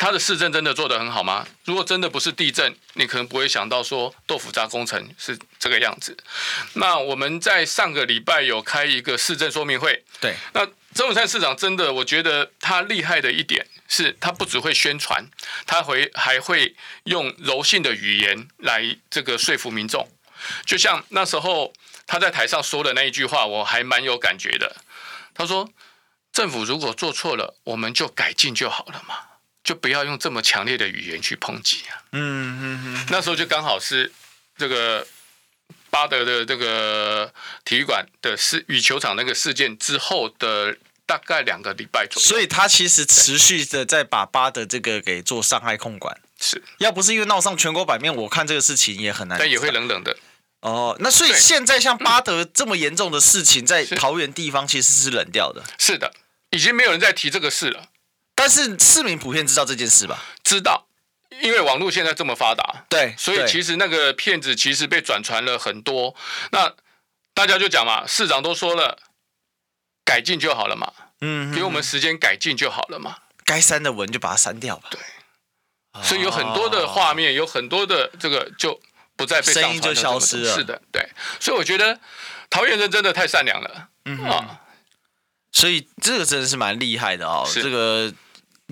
[0.03, 1.47] 他的市政真的做得很好吗？
[1.65, 6.17] 如果真的不是地震，你可能不会想到说豆腐渣工程是这个样子。
[6.73, 10.35] 那我们在上个礼拜有开一个市政说明会，对。
[10.55, 15.25] 那郑文灿市长真的，我觉得他厉害的一点是他不只会宣传，
[15.69, 20.09] 他会还会用柔性的语言来这个说服民众。
[20.67, 21.73] 就像那时候
[22.09, 24.75] 他在台上说的那一句话，我还蛮有感觉的。
[25.33, 25.71] 他说
[26.35, 29.15] ：“政府如果做错了，我们就改进就好了嘛。”
[29.73, 31.97] 就不要用这么强烈的语言去抨击啊！
[32.13, 34.13] 嗯嗯嗯，那时候就刚好是
[34.59, 35.07] 这个
[35.89, 37.33] 巴德的这个
[37.65, 46.21] 体育馆的事与球场那个事件之后的大概两个礼拜左右，所以他其实持续的在把巴德这个给做伤害控管。
[46.39, 50.15] 是要不是因为闹上全国版面，我看这个事情也很难，但也会冷冷的。
[50.61, 55.65] 哦，那所以现在像巴德这么严重的事情，在桃园地方其实是冷掉的。
[55.79, 56.13] 是的，
[56.51, 57.89] 已经没有人在提这个事了。
[58.43, 60.21] 但是市民普遍知道这件事吧？
[60.43, 60.89] 知道，
[61.43, 66.17] 因为网络现在这么发达，对，所以其实那个骗子其实被转传了很多。
[66.51, 66.75] 那
[67.35, 68.99] 大家就讲嘛，市长都说了，
[70.05, 73.19] 改进就好了嘛，嗯，给我们时间改进就好了嘛。
[73.45, 74.89] 该删的文就把它删掉吧。
[74.91, 75.01] 对，
[76.03, 78.81] 所以有很多的画面，有很多的这个就
[79.15, 80.53] 不再被声音就消失了。
[80.53, 81.09] 是的，对。
[81.39, 82.01] 所以我觉得
[82.51, 84.63] 桃园人真的太善良了，嗯啊，
[85.53, 88.13] 所以这个真的是蛮厉害的哦，这个。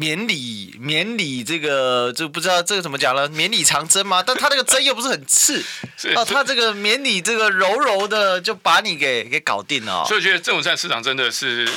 [0.01, 4.23] 绵里绵里，这个就不知道这个怎么讲了，免礼长针吗？
[4.27, 5.63] 但他这个针又不是很刺，
[6.17, 10.05] 哦，他这个免礼这个柔柔的就把你给给搞定了，哦。
[10.09, 11.69] 所以我觉得郑文灿市长真的是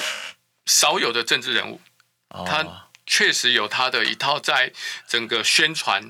[0.65, 1.81] 少有的政治人物，
[2.29, 4.71] 哦，他确实有他的一套在
[5.05, 6.09] 整个宣传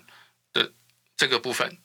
[0.54, 0.71] 的
[1.17, 1.80] 这个部分。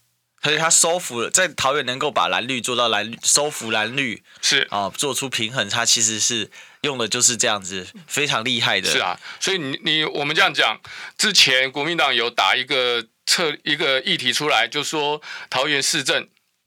[0.49, 8.91] 所以他收服了，在桃园能够把蓝绿做到蓝收服蓝绿是啊，哦，做出平衡，他其实是用的就是这样子，非常厉害的。
[8.91, 10.81] 是啊，所以你你我们这样讲，
[11.19, 16.27] 之前国民党有打一个策一个议题出来，就说桃园市政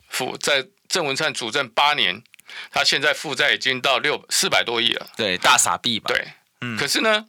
[0.09, 2.21] 府在郑文灿主政八年，
[2.69, 6.13] 他现在负债已经到六四百多亿了，对，大傻逼吧？
[6.13, 6.27] 对，
[6.61, 6.77] 嗯。
[6.77, 7.25] 可是呢，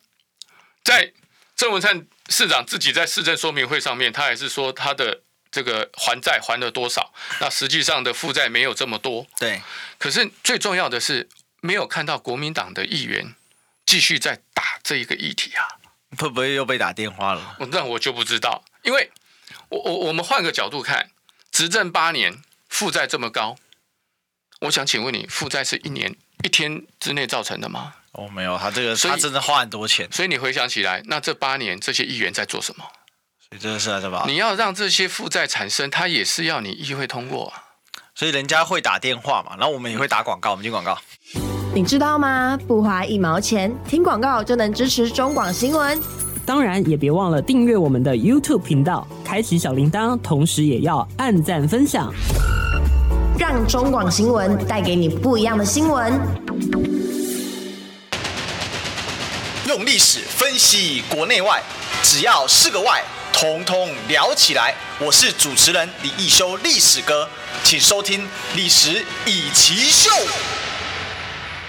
[0.84, 1.14] 在
[1.56, 5.22] 郑文灿市长自己在市政说明会上面，他还是说他的。
[5.52, 7.12] 这个还债还了多少？
[7.40, 9.26] 那实际上的负债没有这么多。
[9.38, 9.60] 对。
[9.98, 11.28] 可是最重要的是，
[11.60, 13.34] 没有看到国民党的议员
[13.86, 15.68] 继续在打这一个议题啊。
[16.18, 17.56] 会不会又被打电话了？
[17.70, 18.64] 那我就不知道。
[18.82, 19.10] 因为
[19.68, 21.10] 我我我们换个角度看，
[21.50, 23.56] 执政八年负债这么高，
[24.60, 27.94] 我想请问你，负债是一年一天之内造成的吗？
[28.12, 30.06] 哦，没有，他这个他真的花很多钱。
[30.12, 32.84] 所以你回想起来，那这八年这些议员在做什么？
[33.58, 34.24] 真的是啊，是吧？
[34.26, 37.62] 你要让这些负债产生，他也是要你议会通过啊。
[38.14, 40.50] 所以人家会打电话嘛，然后我们也会打广告。
[40.50, 40.96] 我们进广告。
[41.74, 42.58] 你知道吗？
[42.66, 45.98] 不花一毛钱，听广告就能支持中广新闻。
[46.44, 52.12] 当然，也别忘了订阅我们的 YouTube 频道，开启小铃铛，同时也要按赞分享，
[53.38, 56.12] 让中广新闻带给你不一样的新闻。
[59.68, 61.62] 用历史分析国内外，
[62.02, 63.02] 只要是个“外”。
[63.42, 64.72] 通通聊起来！
[65.00, 67.28] 我是主持人李易修，历史哥，
[67.64, 68.20] 请收听
[68.54, 70.08] 《历史易起秀》。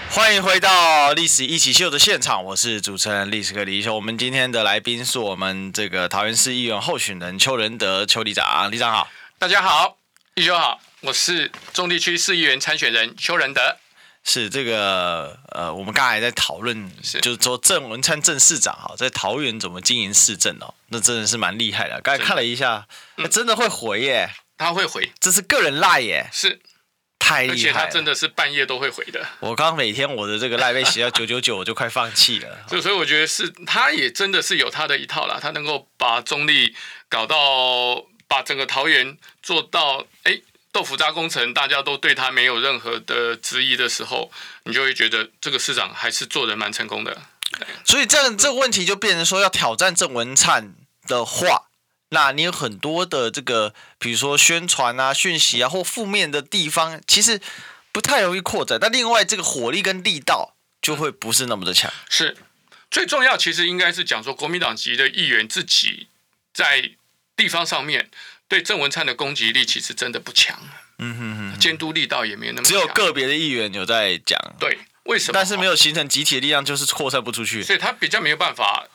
[0.08, 3.92] 欢迎回到《历史一起秀》的现场，我是主持人历史哥李易修。
[3.92, 9.08] 我们今天的来宾是我们这个桃园市议员候选人邱仁德邱里长，里长好，
[9.40, 9.96] 大家好，
[10.36, 13.78] 一修好，我是中地区市议员参选人邱仁德。
[14.26, 16.90] 是这个呃，我们刚才在讨论，
[17.22, 22.00] 就是说郑文灿郑市长哈，在桃园怎么经营市政哦，那真的是蛮厉害的。
[22.00, 26.58] 刚才看了一下，真的，真的会回耶，他会回，这是个人赖耶，是
[27.18, 29.22] 太厉害，而且他真的是半夜都会回的。
[29.40, 32.64] 我刚每天我的这个赖被写到九九九，我就快放弃了。
[32.66, 36.74] 所以，所以我觉得是，他也真的是有他的一套啦，他能够把中立
[37.10, 40.40] 搞到，把整个桃园做到，哎。
[40.74, 44.32] 豆腐渣工程，大家都对他没有任何的质疑的时候，
[44.64, 47.16] 你就会觉得这个市长还是做得蛮成功的。
[47.84, 50.74] 所以这这个问题就变成说，要挑战郑文灿
[51.06, 51.68] 的话，
[52.08, 57.40] 那你有很多的这个，比如说宣传啊、讯息啊或负面的地方，其实
[57.92, 58.76] 不太容易扩展。
[58.80, 61.88] 但另外，这个火力跟力道就会不是那么的强。
[62.10, 62.36] 是
[62.90, 66.08] 最重要，其实应该是讲说，国民党籍的议员自己
[66.52, 66.90] 在
[67.36, 68.10] 地方上面。
[68.48, 70.58] 对郑文灿的攻击力其实真的不强，
[70.98, 75.32] 嗯哼哼，监督力道也没有那么强，只有个别的议员有在讲，对，为什么？
[75.32, 78.86] 但是没有形成集体的力量，就是扩散不出去，所以他比较没有办法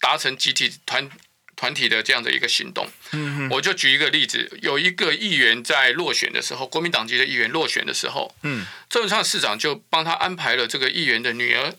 [0.00, 1.10] 达成集体团
[1.56, 2.88] 团体的这样的一个行动。
[3.12, 11.74] 嗯，我就举一个例子，有一个议员在落选的时候，国民党籍的议员落选的时候，嗯，郑文灿市长就帮他安排了这个议员的女儿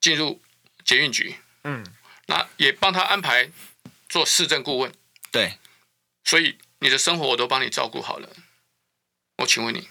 [0.00, 0.42] 进入
[0.84, 1.84] 捷运局，嗯，
[2.26, 3.50] 那也帮他安排
[4.08, 4.92] 做市政顾问，
[5.30, 5.58] 对，
[6.26, 8.28] 所以你的生活我都帮你照顾好了。
[9.38, 9.88] 我请问你，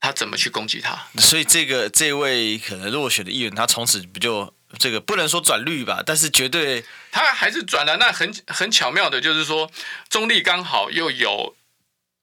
[0.00, 1.06] 他怎么去攻击他？
[1.18, 7.98] 所以这个这位可能落选的议员，他从此不就这个不能说转绿吧，但是绝对他还是转了。
[7.98, 9.70] 那很很巧妙的，就是说
[10.08, 11.54] 中立刚好又有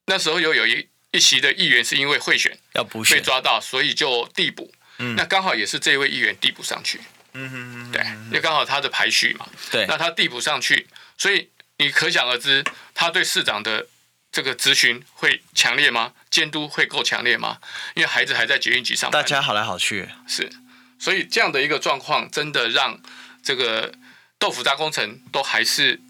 [0.08, 4.74] 那时候又有一一席的议员是因为贿选要补选被抓到，所以就递补。
[4.98, 7.00] 嗯，那刚好也是这位议员递补上去。
[7.34, 9.48] 嗯哼哼，对，因为刚好他的排序嘛。
[9.70, 10.88] 对，那他递补上去，
[11.18, 11.48] 所以
[11.80, 12.63] 你可想而知，
[12.94, 13.88] 他对市长的
[14.32, 16.13] 这个咨询会强烈吗？
[16.30, 17.58] 监督会够强烈吗？
[17.96, 20.52] 因为孩子还在捷运局上班，大家好来好去，是，
[21.00, 23.00] 所以这样的一个状况，真的让
[23.42, 23.94] 这个
[24.38, 26.02] 豆腐渣工程都还是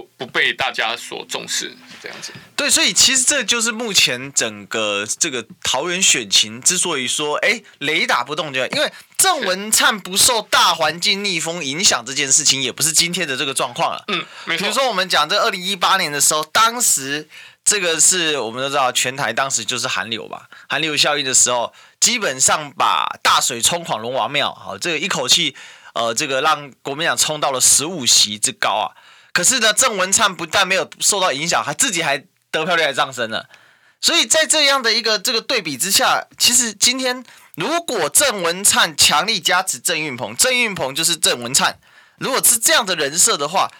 [0.00, 2.32] 不不被大家所重视，这样子。
[2.54, 14.04] 对，所以其实这就是目前整个这个桃园选情之所以说，哎，雷打不动，就因为郑文灿不受大环境逆风影响这件事情，也不是今天的这个状况了。
[14.08, 14.62] 嗯，没错。
[14.62, 17.28] 比如说我们讲这二零一八年的时候，当时。
[17.68, 25.56] 这个是我们都知道，全台当时就是寒流吧，寒流效应的时候，基本上把大水冲垮龙王庙，好，这个一口气，
[25.92, 28.94] 呃，这个让国民党冲到了十五席之高啊。
[29.36, 32.16] 可是呢，郑文灿不但没有受到影响，还自己还
[32.50, 33.50] 得票率还上升了。
[34.00, 37.22] 所以在这样的一个这个对比之下，其实今天
[37.54, 41.78] 如果郑文灿强力加持郑运鹏，郑运鹏就是郑文灿，
[42.16, 43.70] 如果是这样的人设的话。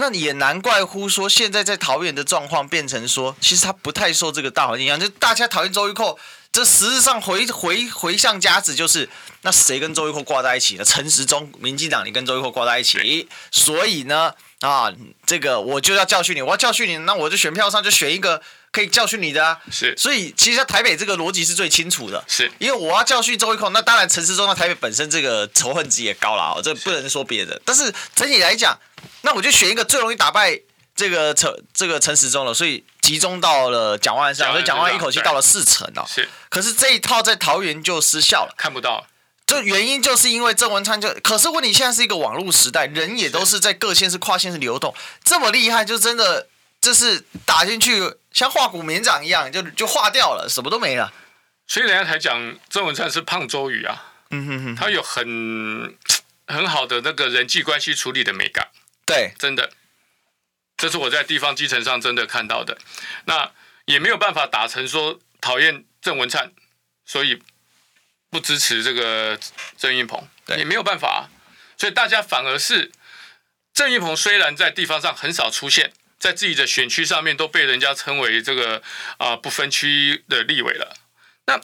[0.00, 6.16] 那也难怪乎说，现在在桃园的状况变成说，其实他不太受这个大环境影响，就大家讨厌周玉蔻，
[6.52, 9.10] 这实质上回回回向加持就是，
[9.42, 10.84] 那谁跟周玉蔻挂在一起了？
[10.84, 14.92] 陈时中，民进党，你跟周玉蔻挂在一起，所以呢，啊，
[15.24, 18.42] 这个我就要教训你，我要教训你，那我就选票上就选一个
[18.72, 19.60] 可以教训你的啊。
[19.70, 28.78] 是，所以其实在台北这个逻辑是最清楚的，是因为我要教训周一控，那当然陈时中在台北本身这个仇恨值也高了啊，这不能说别的，但是整体来讲。
[29.22, 30.60] 那我就选一个最容易打败
[30.96, 36.04] 这个陈这个陈时中了，所以集中到了蒋万安上，所以蒋万安一口气到了四成哦。
[36.08, 39.06] 是，可是这一套在桃园就失效了，看不到。
[39.48, 46.48] 这原因就是因为郑文灿就，可是问题现在是一个网络时代，人也都是在各县市跨县市流动，这么厉害，就真的
[46.82, 51.10] 就是打进去像化骨绵掌一样，就就化掉了，什么都没了。
[51.66, 55.96] 所以人家才讲郑文灿是胖周瑜啊，嗯哼哼，他有很
[56.46, 58.68] 很好的那个人际关系处理的美感。
[59.06, 59.70] 对，真的，
[60.76, 62.76] 这是我在地方基层上真的看到的。
[63.24, 63.50] 那
[63.86, 66.52] 也没有办法打成说讨厌郑文灿，
[67.06, 67.42] 所以
[68.30, 69.38] 不支持这个
[69.76, 71.20] 郑运鹏，也没有办法啊。
[71.76, 72.90] 所以大家反而是
[73.72, 78.82] 郑运鹏虽然在地方上很少出现，在自己的选区上面都被人家称为这个
[79.18, 80.96] 啊不分区的立委了。
[81.46, 81.60] 那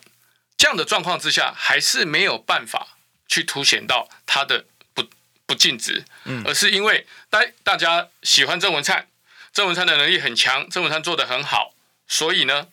[0.57, 2.97] 这样的状况之下，还是没有办法
[3.27, 4.67] 去凸显到他的。
[4.95, 5.05] 不
[5.45, 9.09] 不尽职，嗯而是因为大大家喜欢郑文灿，
[9.53, 11.75] 郑文灿的能力很强，郑文灿做的很好，
[12.07, 12.69] 所以呢，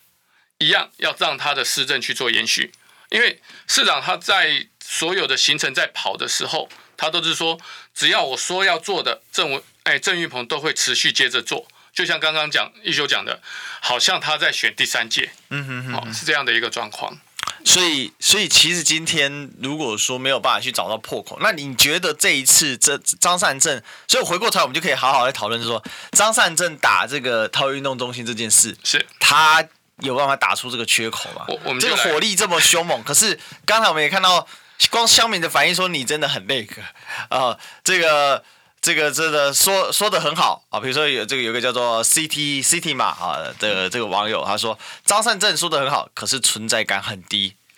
[0.59, 2.71] 一样要让他的施政去做延续。
[3.11, 7.59] 因为市长他在所有的行程在跑的时候，他都是说，
[7.93, 11.67] 只要我说要做的，郑文哎郑玉鹏都会持续接着做。
[11.93, 13.41] 就像刚刚讲一休讲的，
[13.81, 17.19] 好像他在选第三届，嗯哼哼，哦，是这样的一个状况。
[17.65, 29.67] 所以，所以其实今天如果说没有办法去找到破口，那你觉得这一次这张善政，所以回过头来我们就可以好好来讨论，就是说张善政打这个桃园运动中心这件事，是他
[30.01, 31.45] 有办法打出这个缺口吗？
[31.47, 34.47] 我我们这个火力这么凶猛，可是刚才我们也看到，
[34.89, 36.81] 光香民的反应说你真的很那个
[37.29, 38.43] 啊，这个。
[38.83, 40.65] 这个真的说说的很好。
[40.69, 47.55] 啊，比如说有这个有个叫做 CT CT 嘛啊的这个网友他说张善政说的很好，可是存在感很低，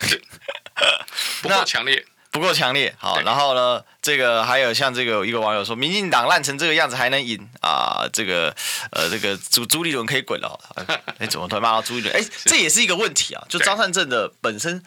[1.42, 2.92] 不够强烈，不够强烈。
[2.98, 8.04] 好，然后呢，这个还有像这个一个网友说，民进党烂成这个样子还能赢啊？
[8.12, 8.54] 这个
[8.90, 10.58] 呃这个朱朱立伦可以滚了。
[11.18, 12.12] 哎，怎么突然骂到朱立伦？
[12.12, 13.44] 哎，这也是一个问题啊。
[13.48, 14.82] 就张善政的本身，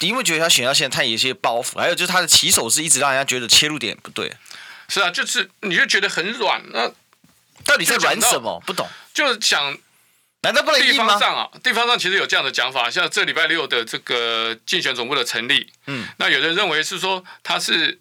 [0.00, 4.36] 因为觉得他选到现在他有一些包袱，还有就是他的起手是一直让人家觉得切入点不对。
[4.88, 6.92] 是啊，就是你就觉得很软，那
[7.64, 8.62] 到底在软什么？
[8.66, 8.86] 不懂。
[9.14, 9.78] 就是想，
[10.44, 11.50] 难道不能地方上啊？
[11.62, 17.98] 地方上其实有这样的讲法，像这礼拜六的这个竞选总部的成立，嗯，那有人认为是说他是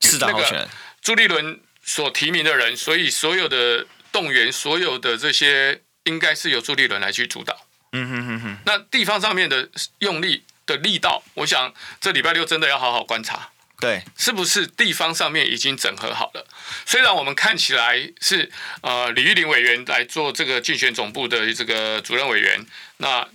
[0.00, 0.68] 市长候选人
[1.00, 7.66] 朱立伦所提名的人，所以所有的动员，所有的这些应该是由朱立伦来去主导。
[7.92, 8.56] 嗯哼哼哼。
[8.66, 9.68] 那地方上面的
[10.00, 13.51] 用力的力道，我想这礼拜六真的要好好观察。
[13.82, 16.46] 对，是不是地方上面已经整合好了？
[16.86, 18.48] 虽然我们看起来是
[18.80, 22.64] 呃李玉玲委员来做这个竞选总部的这个主任委员，
[22.98, 23.28] 那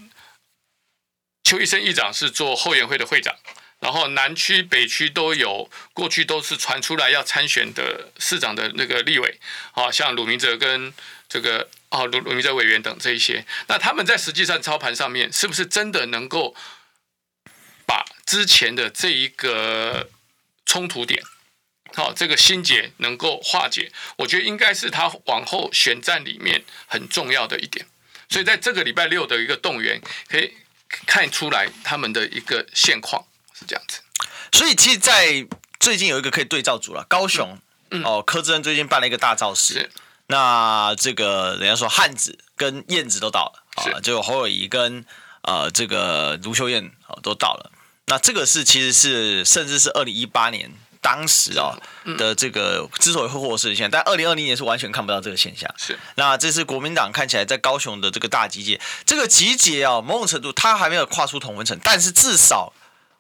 [1.44, 3.36] 邱医生议长是做后援会的会长，
[3.82, 9.40] 然后南区、北区都有过去都是传出来要参选的市长的那个立委，
[9.74, 10.94] 啊，像鲁明哲跟
[11.28, 16.56] 这个啊鲁鲁明哲委员等这一些，那他们在实际上操盘上面是不是真的能够
[17.86, 20.10] 把之前的这一个
[20.68, 21.24] 冲突点，
[21.96, 27.88] 好，这个心结能够化解，我觉得应该是他往后选战里面很重要的一点。
[28.30, 30.54] 所以在这个礼拜六的一个动员，可以
[31.06, 33.26] 看出来他们的一个现况
[33.58, 34.02] 是这样子。
[34.52, 35.48] 所以其实，在
[35.80, 37.58] 最近有一个可以对照组了，高雄、
[37.90, 39.90] 嗯、哦，柯志恩最近办了一个大造势，
[40.28, 43.64] 那这个人家说汉子跟燕子都到了，
[43.94, 45.06] 啊，就侯友谊跟
[45.44, 47.72] 呃这个卢秀燕哦都到了。
[48.08, 51.78] 那这个是其实是甚至是二零一八年当时啊
[52.18, 55.70] 的这个之所以会获胜的现象，但二零二零年是完全看不到这个现象。
[55.78, 62.74] 是，那这是国民党看起来在高雄的这个大集结，这个集结啊，某种程度他还没有跨出同文层，但是至少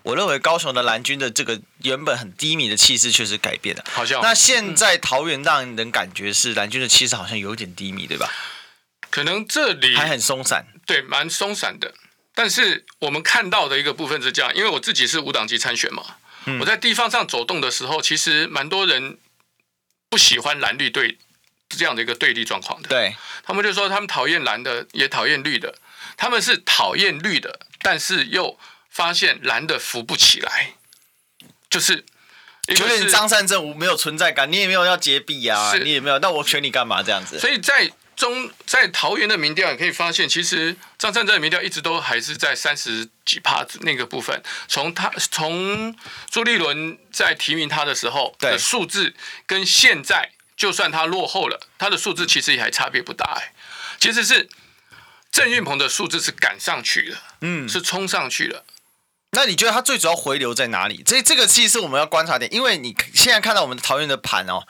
[0.03, 3.83] 我认为高雄的蓝军的这个原本很低迷的气势确实改变了。
[3.91, 8.31] 好像那现在桃园让人感觉是蓝军的气势好像有点低迷，对吧？
[9.09, 11.93] 可能这里还很松散，对，蛮松散的。
[12.37, 16.03] 但是我们看到的一个部分是这样，因为我自己是无党籍参选嘛，
[16.59, 19.17] 我在地方上走动的时候，其实蛮多人
[20.07, 21.17] 不喜欢蓝绿对
[21.67, 22.89] 这样的一个对立状况的。
[22.89, 25.79] 对，他们就说他们讨厌蓝的，也讨厌绿的，
[26.15, 28.59] 他们是讨厌绿的，但是又
[28.91, 30.73] 发现蓝的扶不起来，
[31.71, 32.05] 就是
[32.67, 37.39] 觉得你张善政没有存在感，你也没有要结弊啊，你也没有，那我选你干嘛这样子？
[37.39, 44.41] 所以在中在桃园的民调你可以发现，其实张善政的民调一直都还是在三十几趴那个部分。
[44.67, 45.95] 从他从
[46.31, 49.13] 朱立伦在提名他的时候的数字，
[49.45, 53.39] 跟现在就算他落后了，他的数字其实也还差别不大。
[53.39, 53.53] 哎，
[53.99, 54.49] 其实是
[55.31, 58.65] 郑运鹏的数字是赶上去了，嗯，是冲上去了。
[59.33, 61.03] 那你觉得他最主要回流在哪里？
[61.05, 64.65] 这这个其实是我们要观察点，因为你现在看到我们桃园的盘哦，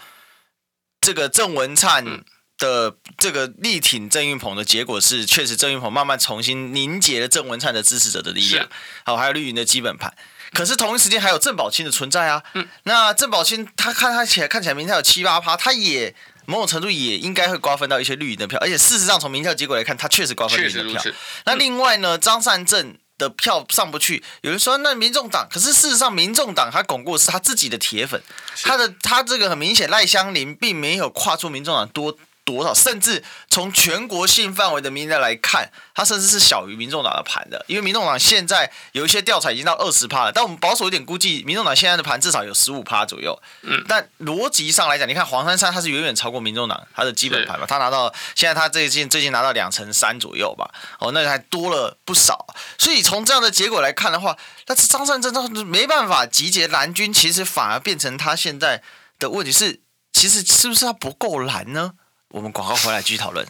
[1.00, 2.06] 这个郑文灿。
[2.06, 2.26] 嗯
[2.58, 8.68] 的这个力挺郑运鹏的结果是，确实郑运鹏慢慢重新凝结了郑文灿的支持者的力量，
[9.06, 10.14] 好，还有绿营的基本盘。
[10.54, 12.42] 可是同一时间还有郑宝清的存在啊。
[12.54, 21.14] 嗯，那郑宝清他看他起来看起来民调有七八趴，他也某种程度也应该会瓜分到一些绿营的票，而且事实上从民调结果来看，他确实瓜分绿营的票。
[21.46, 28.24] 那另外呢，张善政的票上不去，有人说那民众党，可是事实上民众党他巩固的是他自己的铁粉，
[28.64, 32.18] 他的他这个很明显赖香林并没有跨出民众党多。
[32.48, 32.74] 多少？
[32.74, 37.66] 甚至从全国性范围的民调来看，它甚至是小于民众党的盘的。
[37.68, 43.38] 因为民众党现在有一些调查已经到二十趴了，但我们保守一点估计，民众党现在的盘至少有十五趴左右。
[43.64, 52.48] 嗯，但逻辑上来讲，你看黄珊珊他是远远超过民众党他的基本盘嘛，他拿到现在他最近最近拿到两成三左右吧，哦，那还多了不少。
[52.78, 54.38] 所以从这样的结果来看的话，
[54.68, 58.82] 那张善政他没办法集结蓝军，其实反而变成他现在
[59.20, 59.82] 的问题是，
[60.14, 61.94] 其实是不是他不够蓝呢？
[62.34, 63.46] 我们广告回来继续讨论。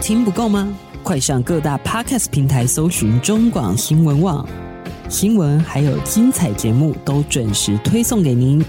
[0.00, 0.74] 听不够吗？
[1.02, 4.48] 快上各大 Podcast 平台搜寻中广新闻网，
[5.10, 8.64] 新闻还有精彩节目都准时推送给您，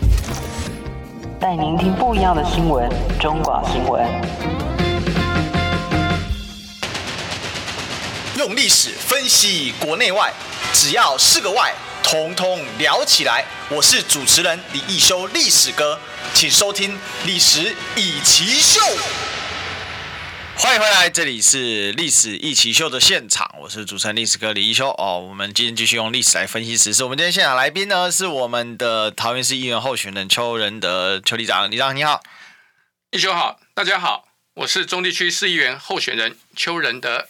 [1.39, 2.89] 带您听不一样的新闻。
[3.17, 4.05] 中广新闻，
[8.37, 10.33] 用历史分析国内外，
[10.73, 13.45] 只要是个“外”，统统聊起来。
[13.69, 15.97] 我是主持人李易修，历史哥，
[16.33, 16.91] 请收听
[17.25, 18.81] 《历史易起秀》。
[20.57, 25.19] 欢迎回来，这里是历史一起秀的现场，我是主持人历史哥李一修哦。
[25.19, 27.03] 我们今天继续用历史来分析时事。
[27.03, 32.23] 我们今天现场来宾呢是我们的桃园市议员候选人邱仁德邱里长，里长你好，
[33.11, 37.27] 一修好，大家好，我是中地区市议员候选人邱仁德。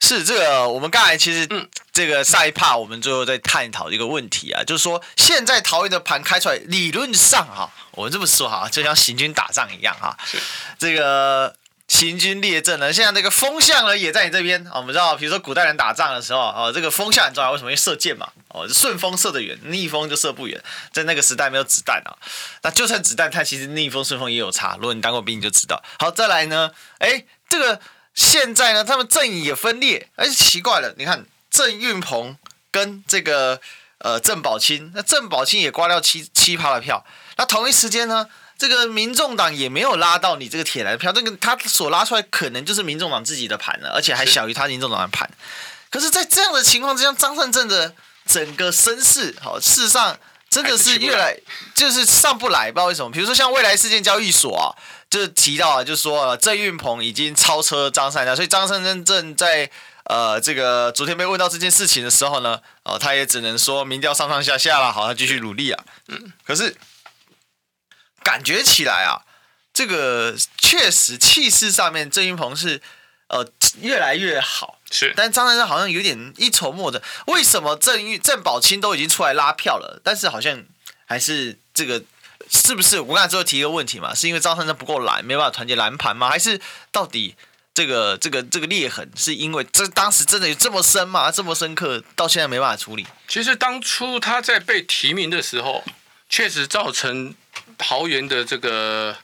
[0.00, 10.38] 是这个，我们刚才其实嗯，这个上一趴我们最后在探讨一个问题啊，就是说现在桃园的盘开出来，理论上哈，我们这么说哈，就像行军打仗一样哈，是
[10.78, 11.56] 这个。
[11.86, 14.66] 行军列阵呢，现在这个风向呢也在你这边。
[14.74, 17.50] 我们知道，比如说古代人打仗的时候，哦，这个风向很重要。
[17.52, 17.70] 为什么？
[17.70, 20.60] 因为射箭嘛，哦，顺风射得远，逆风就射不远。
[20.92, 22.16] 在那个时代没有子弹啊，
[22.62, 24.76] 那就算子弹，它其实逆风顺风也有差。
[24.76, 25.82] 如果你当过兵，你就知道。
[25.98, 27.78] 好，再来呢，哎，这个
[28.14, 32.38] 现在呢，他们阵营也分裂，哎，奇怪了，你看郑运鹏
[32.70, 33.60] 跟这个
[33.98, 37.04] 呃郑宝清，那郑宝清也刮掉七七趴的票，
[37.36, 38.26] 那同一时间呢？
[38.66, 45.28] 这个民众党也没有拉到你这个铁来的票，这个他所拉出来可能就是民众党自己的盘了，而且还小于他民众党的盘。
[45.90, 47.94] 可是，在这样的情况之下，张善政的
[48.26, 51.36] 整个身世，好，事实上，真的是越来
[51.74, 53.10] 就是上不来，不知道为什么。
[53.12, 54.72] 比如说像未来事件交易所啊，
[55.10, 59.70] 就提到啊，就说郑运鹏已经超车张善政，所以张善政正在
[60.04, 65.84] 呃这个昨天被问到这件事情的时候呢，哦，他也只能说民调上上下下了，好，他继续努力啊。
[66.08, 66.74] 嗯，可是
[68.24, 69.22] 感觉起来啊，
[69.72, 72.80] 这个 确实气势上面郑云鹏是
[73.28, 73.46] 呃
[73.80, 74.78] 越来越好。
[74.90, 77.02] 是，但张善政好像有点一筹莫展。
[77.26, 80.64] 为什么郑玉郑宝清都已经出来拉票了，但是好像
[81.04, 82.02] 还是这个
[82.48, 83.00] 是不是？
[83.00, 86.30] 我刚才最后提一个问题嘛，是因为张善政不够蓝，没办法团结蓝盘吗？
[86.30, 86.60] 还是
[86.92, 87.34] 到底
[87.72, 91.32] 这个这个这个裂痕是因为这当时真的有这么深吗？
[91.32, 93.04] 这么深刻，到现在没办法处理？
[93.26, 95.82] 其实当初他在被提名的时候，
[96.28, 97.34] 确实造成
[97.78, 99.16] 桃园的这个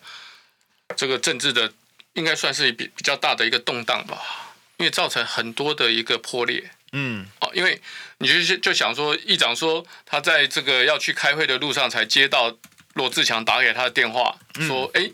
[0.97, 1.73] 这个政治的
[2.15, 4.47] 应该算是比比较大的一个动荡吧。
[4.79, 7.79] 因为造成很多的一个破裂，嗯，哦，因为
[8.17, 12.57] 你就就想说，议长说他在这个要去开会的路上才接到
[12.95, 14.35] 罗志强打给他的电话，
[14.67, 15.11] 说，哎，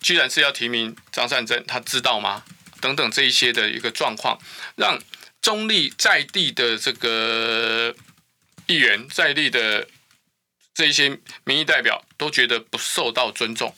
[0.00, 2.44] 居然是要提名张善珍，他知道吗？
[2.80, 4.38] 等等这一些的一个状况，
[4.76, 4.98] 让
[5.42, 7.94] 中立在地的这个
[8.66, 9.86] 议员，在地的
[10.74, 13.74] 这一些民意代表都觉得不受到尊重。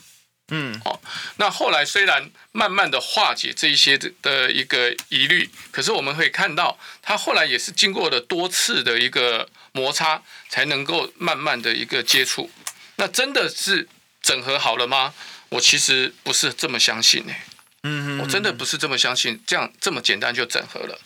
[0.48, 1.02] 嗯，好。
[1.36, 12.50] 那后来虽然慢慢的化解这一些的一个疑虑，可是我们会看到，他后来也是经过了多次的一个摩擦，才能够慢慢的一个接触。
[12.96, 13.88] 那真的是
[14.22, 15.12] 整合好了吗？
[15.50, 17.34] 我其实不是这么相信呢。
[17.82, 20.98] 嗯，我真的不是这么相信，这样这么简单就整合了。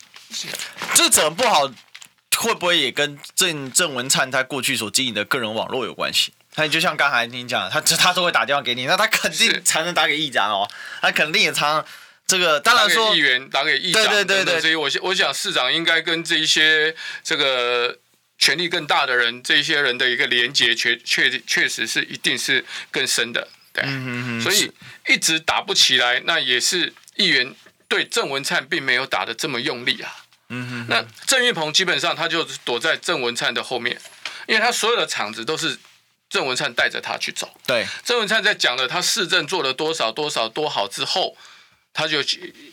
[0.95, 1.71] 这整不好，
[2.41, 6.33] 会不会也跟郑郑文灿他过去所经营的个人网络有关系？
[6.53, 10.67] 他就像刚才你讲，他他都会打电话给你，那他肯定才能打给议长哦，
[11.01, 11.85] 他肯定也常
[12.25, 12.59] 这个。
[12.59, 14.61] 当然说，议员打给议长，对对对对。
[14.61, 17.97] 所以我我想市长应该跟这一些这个
[18.37, 23.47] 权力更大的人，这一些人的一个连接，确确确实是一定是更深的。
[23.71, 23.85] 对，
[24.41, 24.69] 所以
[25.07, 27.55] 一直打不起来，那也是议员
[27.87, 30.11] 对郑文灿并没有打的这么用力啊。
[30.51, 30.85] 嗯哼。
[30.87, 33.99] 那郑运鹏基本上他就躲在郑文灿的后面，
[34.47, 35.79] 因为他所有的场子都是。
[36.31, 41.35] 郑文灿带着他去走，对，郑文灿在讲了他市政做了多少多少多好之后，
[41.91, 42.21] 他就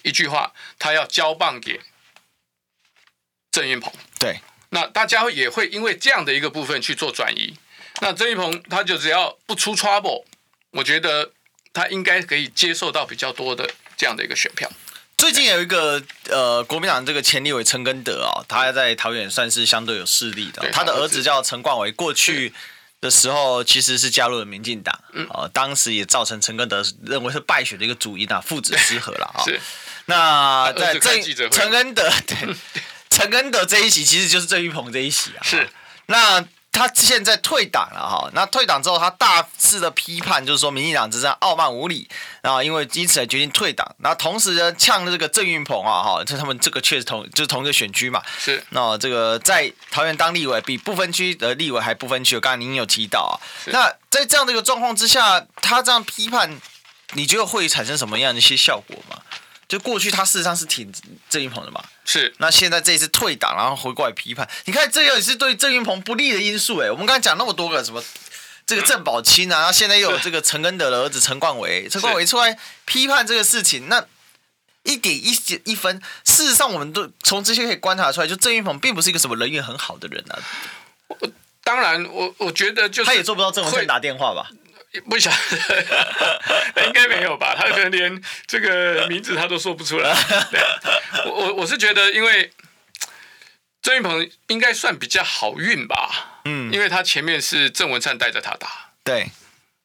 [0.05, 1.81] 一句话，他要交棒给
[3.51, 3.93] 郑运鹏。
[4.21, 7.59] 对，那大家也会因为这样的一个部分去做转移。
[8.01, 10.25] 那郑运鹏他就只要不出 trouble，
[10.71, 11.33] 我觉得
[11.73, 14.71] 他应该可以接受到比较多的这样的一个选票。
[15.19, 22.55] 最近有一个呃，国民党这个前立委陈根德啊，他在桃园算是相对有势力的，他的儿子叫陈冠伟，过去。
[23.01, 24.93] 的时候其实是加入了民进党，
[25.29, 29.39] 哦、呃，当时也造成陈根德认为是败选的一个主因啊，父子失和了啊。
[29.47, 29.61] 是，
[30.07, 32.57] 那在这陈根德对
[33.09, 35.41] 陈根德这一席其实就是郑玉鹏这一席啊。
[35.45, 35.69] 是，
[36.07, 36.45] 那。
[36.71, 42.09] 他现在退党了哈，那退党之后，他大肆的批判，就是说民进党执政傲慢无礼，
[42.41, 43.97] 然后因为因此才决定退党。
[43.99, 48.23] 那同时呢，呛这个郑运鹏啊哈，就他们这个确实同就是同一个选区嘛。
[48.39, 48.65] 是。
[48.71, 52.39] 那这个在桃园当立委，比不分区的立委还不分区。
[52.39, 53.35] 刚才您有提到啊，
[53.73, 56.61] 那在这样的一个状况之下，他这样批判，
[57.15, 59.21] 你觉得会产生什么样的一些效果吗？
[59.67, 60.91] 就过去他事实上是挺
[61.29, 62.33] 郑运鹏的嘛，是。
[62.39, 66.91] 那现在这一次退党，然后回过来批判，你看这也是对郑云鹏不利的因素哎。
[66.91, 68.03] 我们刚才讲那么多个什么，
[68.67, 74.07] 这个郑宝清啊，然后现在又有这个陈根德的儿子陈冠伟， 陈冠伟出来批判这个事情，那
[74.85, 80.39] 一点一点一分，事实上我们都从这些可以观察出来，就郑云鹏并不是一个什么人缘很好的人啊。
[81.09, 81.17] 我
[81.63, 84.51] 当然，我我觉得就是他也做不到郑文灿打电话吧。
[85.09, 87.55] 不晓得， 应该没有吧？
[87.59, 90.15] 他可能连这个名字他都说不出来。
[91.27, 92.51] 我我我是觉得，因为
[93.83, 96.41] 郑云鹏应该算比较好运吧。
[96.47, 98.93] 嗯，因为他前面是郑文灿带着他打。
[99.05, 99.29] 对，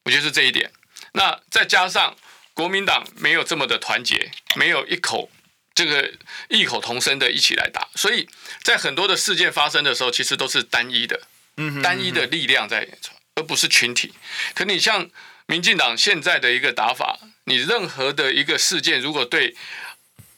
[0.06, 0.72] 我觉得是这一点。
[1.12, 2.16] 那再加上
[2.54, 5.30] 国民党没有这么的团结，没有一口
[5.76, 6.12] 这个
[6.48, 8.28] 异口同声的一起来打，所以
[8.64, 11.22] 在很多的事件发生的时候，其实都是单一的，
[11.58, 12.88] 嗯，单一的力量在。
[13.36, 14.14] 而不是群体，
[14.54, 15.10] 可你像
[15.48, 19.56] 民进党现在的一个打法，你任何的一个事件，如果对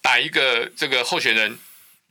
[0.03, 1.57] 哪一个这个候选人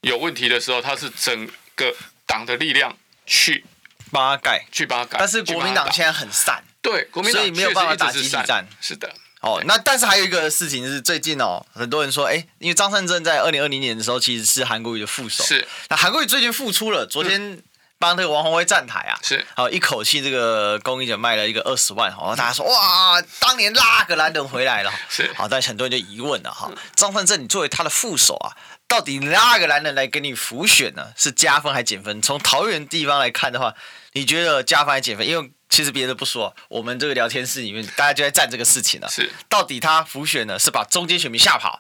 [0.02, 3.64] 有问题的时候，他是整个党的力量去
[4.12, 5.18] 帮他改，去帮他改。
[5.18, 8.66] 但是国民党现在很散，对，国民党所以没有办法打集体战。
[8.82, 9.10] 是的，
[9.40, 15.66] 哦，那但是还有一个事情是最近哦，很多人说，哎，因为张善政在二零二零年的时候其实是韩国瑜的副手，是。
[15.88, 17.62] 那韩国瑜最近复出了，昨天。
[18.04, 28.52] 嗯帮这个王宏威站台啊，是，好一口气这个公益者卖了一个二十万，好，大家说哇，当年拉格兰人回来了，是，好，但很多人就疑问了哈，张善政你作为他的副手啊，
[28.86, 32.20] 到底拉格兰人来给你辅选呢，是加分还减分？
[32.20, 33.74] 从桃园地方来看的话，
[34.12, 35.26] 你觉得加分还减分？
[35.26, 41.78] 因为其实别的不说，我们这个聊天室里面大家就在站这个事情了，是，到底他辅选呢，是把中间选民吓跑？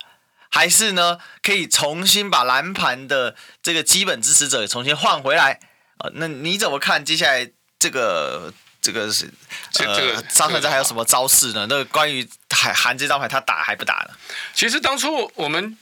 [0.48, 5.60] 还是呢，可以重新把蓝盘的这个基本支持者重新换回来
[5.98, 6.10] 啊？
[6.14, 9.30] 那你怎么看接下来这个这个是
[9.70, 11.66] 这个张善泽还有什么招式呢？
[11.68, 14.14] 那个关于韩韩这张牌，他打还不打呢？
[14.52, 15.76] 其实当初我们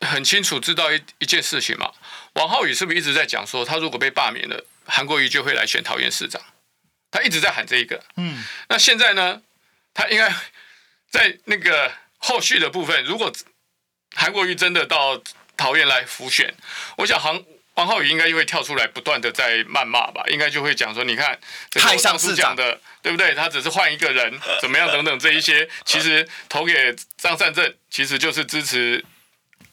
[0.00, 1.90] 很清楚知道一一件事情嘛，
[2.34, 6.40] 王浩宇是不是一直在讲说，他如果被罢免了，韩国瑜就会来选桃园市长？
[7.10, 8.02] 他一直在喊这一个。
[8.16, 9.40] 嗯，那现在呢，
[9.94, 10.34] 他应该
[11.10, 13.32] 在那个后续的部分，如果
[14.14, 15.22] 韩国瑜真的到
[15.56, 16.54] 桃园来复选，
[16.98, 17.42] 我想黄
[17.76, 21.38] 王浩宇应该又会跳出来不断的在谩骂吧，应该就会讲说，你看
[21.72, 23.34] 太上市长的对不对？
[23.34, 29.04] 他只是换一个人怎么样等等这一些， 其实投给张善政其实就是支持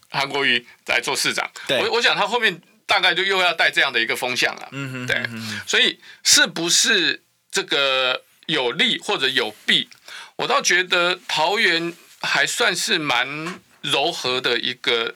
[0.10, 1.50] 韩国瑜来做市长。
[1.70, 4.70] 我我想他后面大概就又要带这样的一个风向了。
[4.72, 5.24] 嗯哼，对，
[5.68, 9.90] 所以是不是这个有利或者有弊？
[10.38, 13.60] 我倒觉得桃园还算是蛮。
[13.84, 15.14] 柔和的一个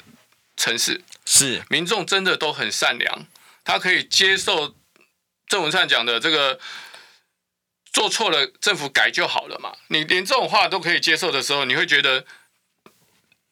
[0.57, 3.28] 城市，是民众真的都很善良，
[3.65, 4.78] 他可以接受
[5.45, 6.57] 郑文灿讲的这个
[7.91, 9.75] 做错了，政府改就好了嘛。
[9.89, 12.25] 你连这种话都可以接受的时候，你会觉得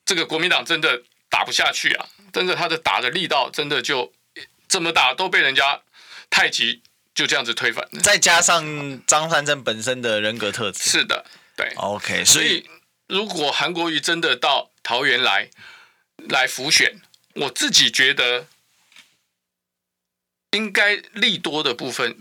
[0.06, 2.08] 这个国民党真的打不下去啊！
[2.32, 4.14] 真的，他的打的力道真的就
[4.70, 5.82] 这么大，都被人家
[6.30, 6.82] 太极
[7.14, 7.86] 就这样子推翻。
[8.02, 11.26] 再加上张善政本身的人格特质，是的，
[11.58, 12.24] 对，OK。
[12.24, 12.70] 所以
[13.08, 15.50] 如果韩国瑜真的到桃园来
[16.30, 17.02] 来浮选，
[17.36, 18.48] 我自己觉得
[20.52, 22.18] 应该利多的部分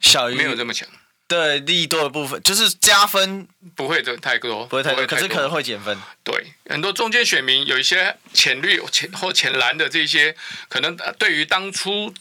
[0.00, 0.88] 小于没有这么强。
[1.26, 5.98] 对，利多的部分就是加分不会的太多，不会太多，可是可能会减分。
[6.22, 10.36] 对，很多中间选民有一些浅绿、浅或浅蓝的这些，
[10.68, 12.12] 可能对于当初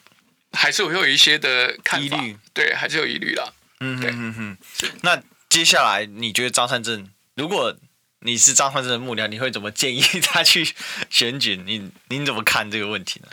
[0.53, 3.53] 还是会有一些的看法，疑虑，对，还是有疑虑啦。
[3.81, 4.57] 嗯哼哼哼。
[5.01, 7.75] 那接下来你觉得张善政如果？
[8.23, 10.75] 你是张焕生的幕僚，你会怎么建议他去
[11.09, 11.55] 选举？
[11.65, 13.27] 你您怎么看这个问题呢？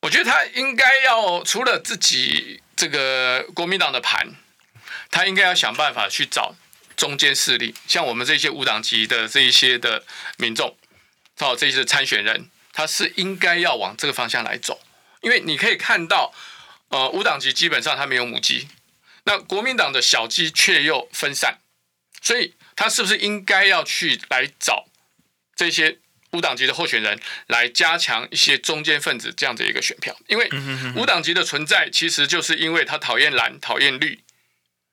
[0.00, 4.34] 我觉得他应该要除了自己这个国民党的盘，
[5.12, 6.56] 他应该要想办法去找
[6.96, 10.04] 中间势力，像我们这些无党籍的这一些的
[10.38, 10.76] 民众，
[11.38, 14.80] 哦，这些参选人，他是应该要往这个方向来走，
[15.20, 16.34] 因为你可以看到，
[16.88, 18.66] 呃，无党籍基本上他没有母鸡，
[19.22, 21.60] 那国民党的小鸡却又分散，
[22.20, 22.54] 所以。
[22.76, 24.86] 他是不是应该要去来找
[25.54, 25.98] 这些
[26.32, 30.16] 无党籍的候选人，来加强一些中间分子这样的一个选票？
[30.26, 30.50] 因为
[30.96, 34.24] 无党籍的存在，其实就是因为他讨厌蓝、讨厌绿，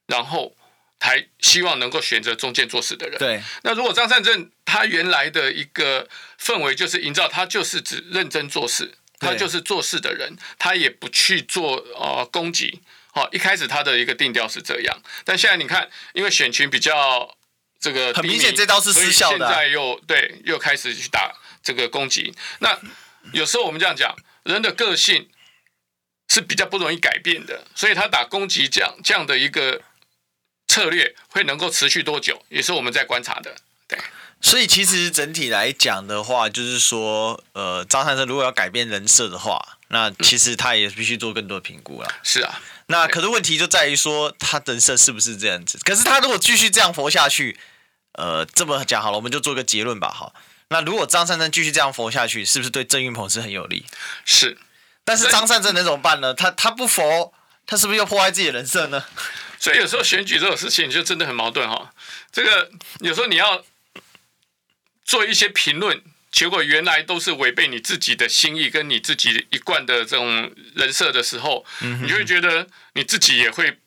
[0.05, 0.55] 然后
[0.99, 3.17] 才希望能够选择中间做事的人。
[3.17, 3.41] 对。
[3.63, 6.07] 那如果张善政他原来的一个
[6.39, 12.81] 氛围就是营造他就是只认真做事，他就是做事的人，他也不去做呃攻击。
[13.13, 17.35] 好，一开始他的一个定调是这样，但现在你看，因为选群比较。
[17.81, 19.39] 这个很明显，这招是失效的。
[19.39, 22.33] 现在又对，又开始去打这个攻击。
[22.59, 22.79] 那
[23.33, 25.27] 有时候我们这样讲，人的个性
[26.29, 29.81] 是比较不容易改变的，所以他打攻击这样这样的一个
[30.67, 33.55] 策略会能够持续多久，也是我们在观察的。
[33.87, 33.99] 对，
[34.39, 42.11] 所以其实整体来讲的话，就是说，呃，张三生如果要改变人设的话，那其实他也必须做更多的评估了。
[42.23, 45.77] 是啊，那可是问题就在于说，他人设是不是这样子？
[45.85, 47.59] 可是他如果继续这样活下去。
[48.15, 50.09] 呃，这么讲好了，我们就做个结论吧。
[50.09, 50.33] 哈，
[50.67, 53.85] 那如果张善政继续这样活下去，是不是对郑云鹏是很有利？
[54.25, 54.57] 是，
[55.05, 56.33] 但是张善政能怎么办呢？
[56.33, 57.33] 他他不佛，
[57.65, 59.05] 他是不是又破坏自己的人设呢？
[59.57, 61.93] 所以有时候选举这种事情就真的很矛盾哈。
[62.33, 62.69] 这个
[62.99, 63.63] 有时候你要
[65.05, 73.77] 做一些评论，结果原来都是违背你自己的心意跟你自己一贯的这种人设的时候，你就会觉得你自己也会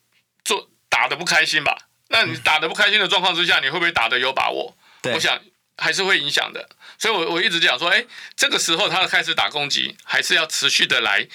[0.44, 1.88] 做打的不开心吧。
[2.08, 4.76] 那你打的不开心的状况之下，你会不会打的有把握？
[5.14, 5.40] 我想
[5.78, 6.68] 还是会影响的。
[6.98, 8.04] 所以我我一直讲说，哎，
[8.36, 11.26] 这个时候他开始打攻击，还是要持续的来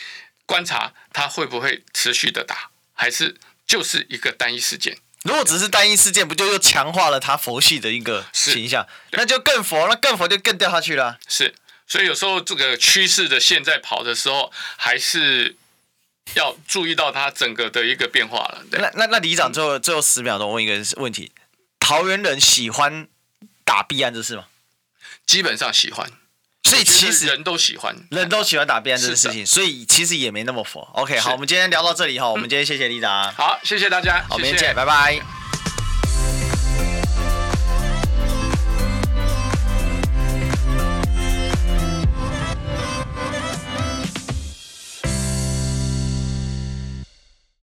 [0.45, 3.35] 观察他会不会持续的打，还是
[3.65, 4.97] 就是一个单一事件。
[5.29, 8.85] 如果只是单一事件，不就又强化了他佛系的一个形象？
[9.11, 11.17] 那就更佛，那更佛就更掉下去了。
[11.27, 11.55] 是，
[11.87, 15.55] 所以有时候这个趋势的线在跑的时候，还是。
[16.35, 18.63] 要注意到他整个的一个变化了。
[18.69, 21.31] 那那那李长最后、嗯、最后十秒钟问一个问题：
[21.79, 23.07] 桃园人喜欢
[23.65, 24.45] 打避案这事吗？
[25.25, 26.07] 基本上喜欢，
[26.63, 30.87] 所以其实人都喜欢，人都喜欢打避难针这个事情，所以其实也没那么佛。
[30.93, 34.51] OK，好，我们今天聊到这里哈，我们今天谢谢李长，好，谢谢大家，好，谢谢。
[34.51, 35.19] 明天见，拜拜。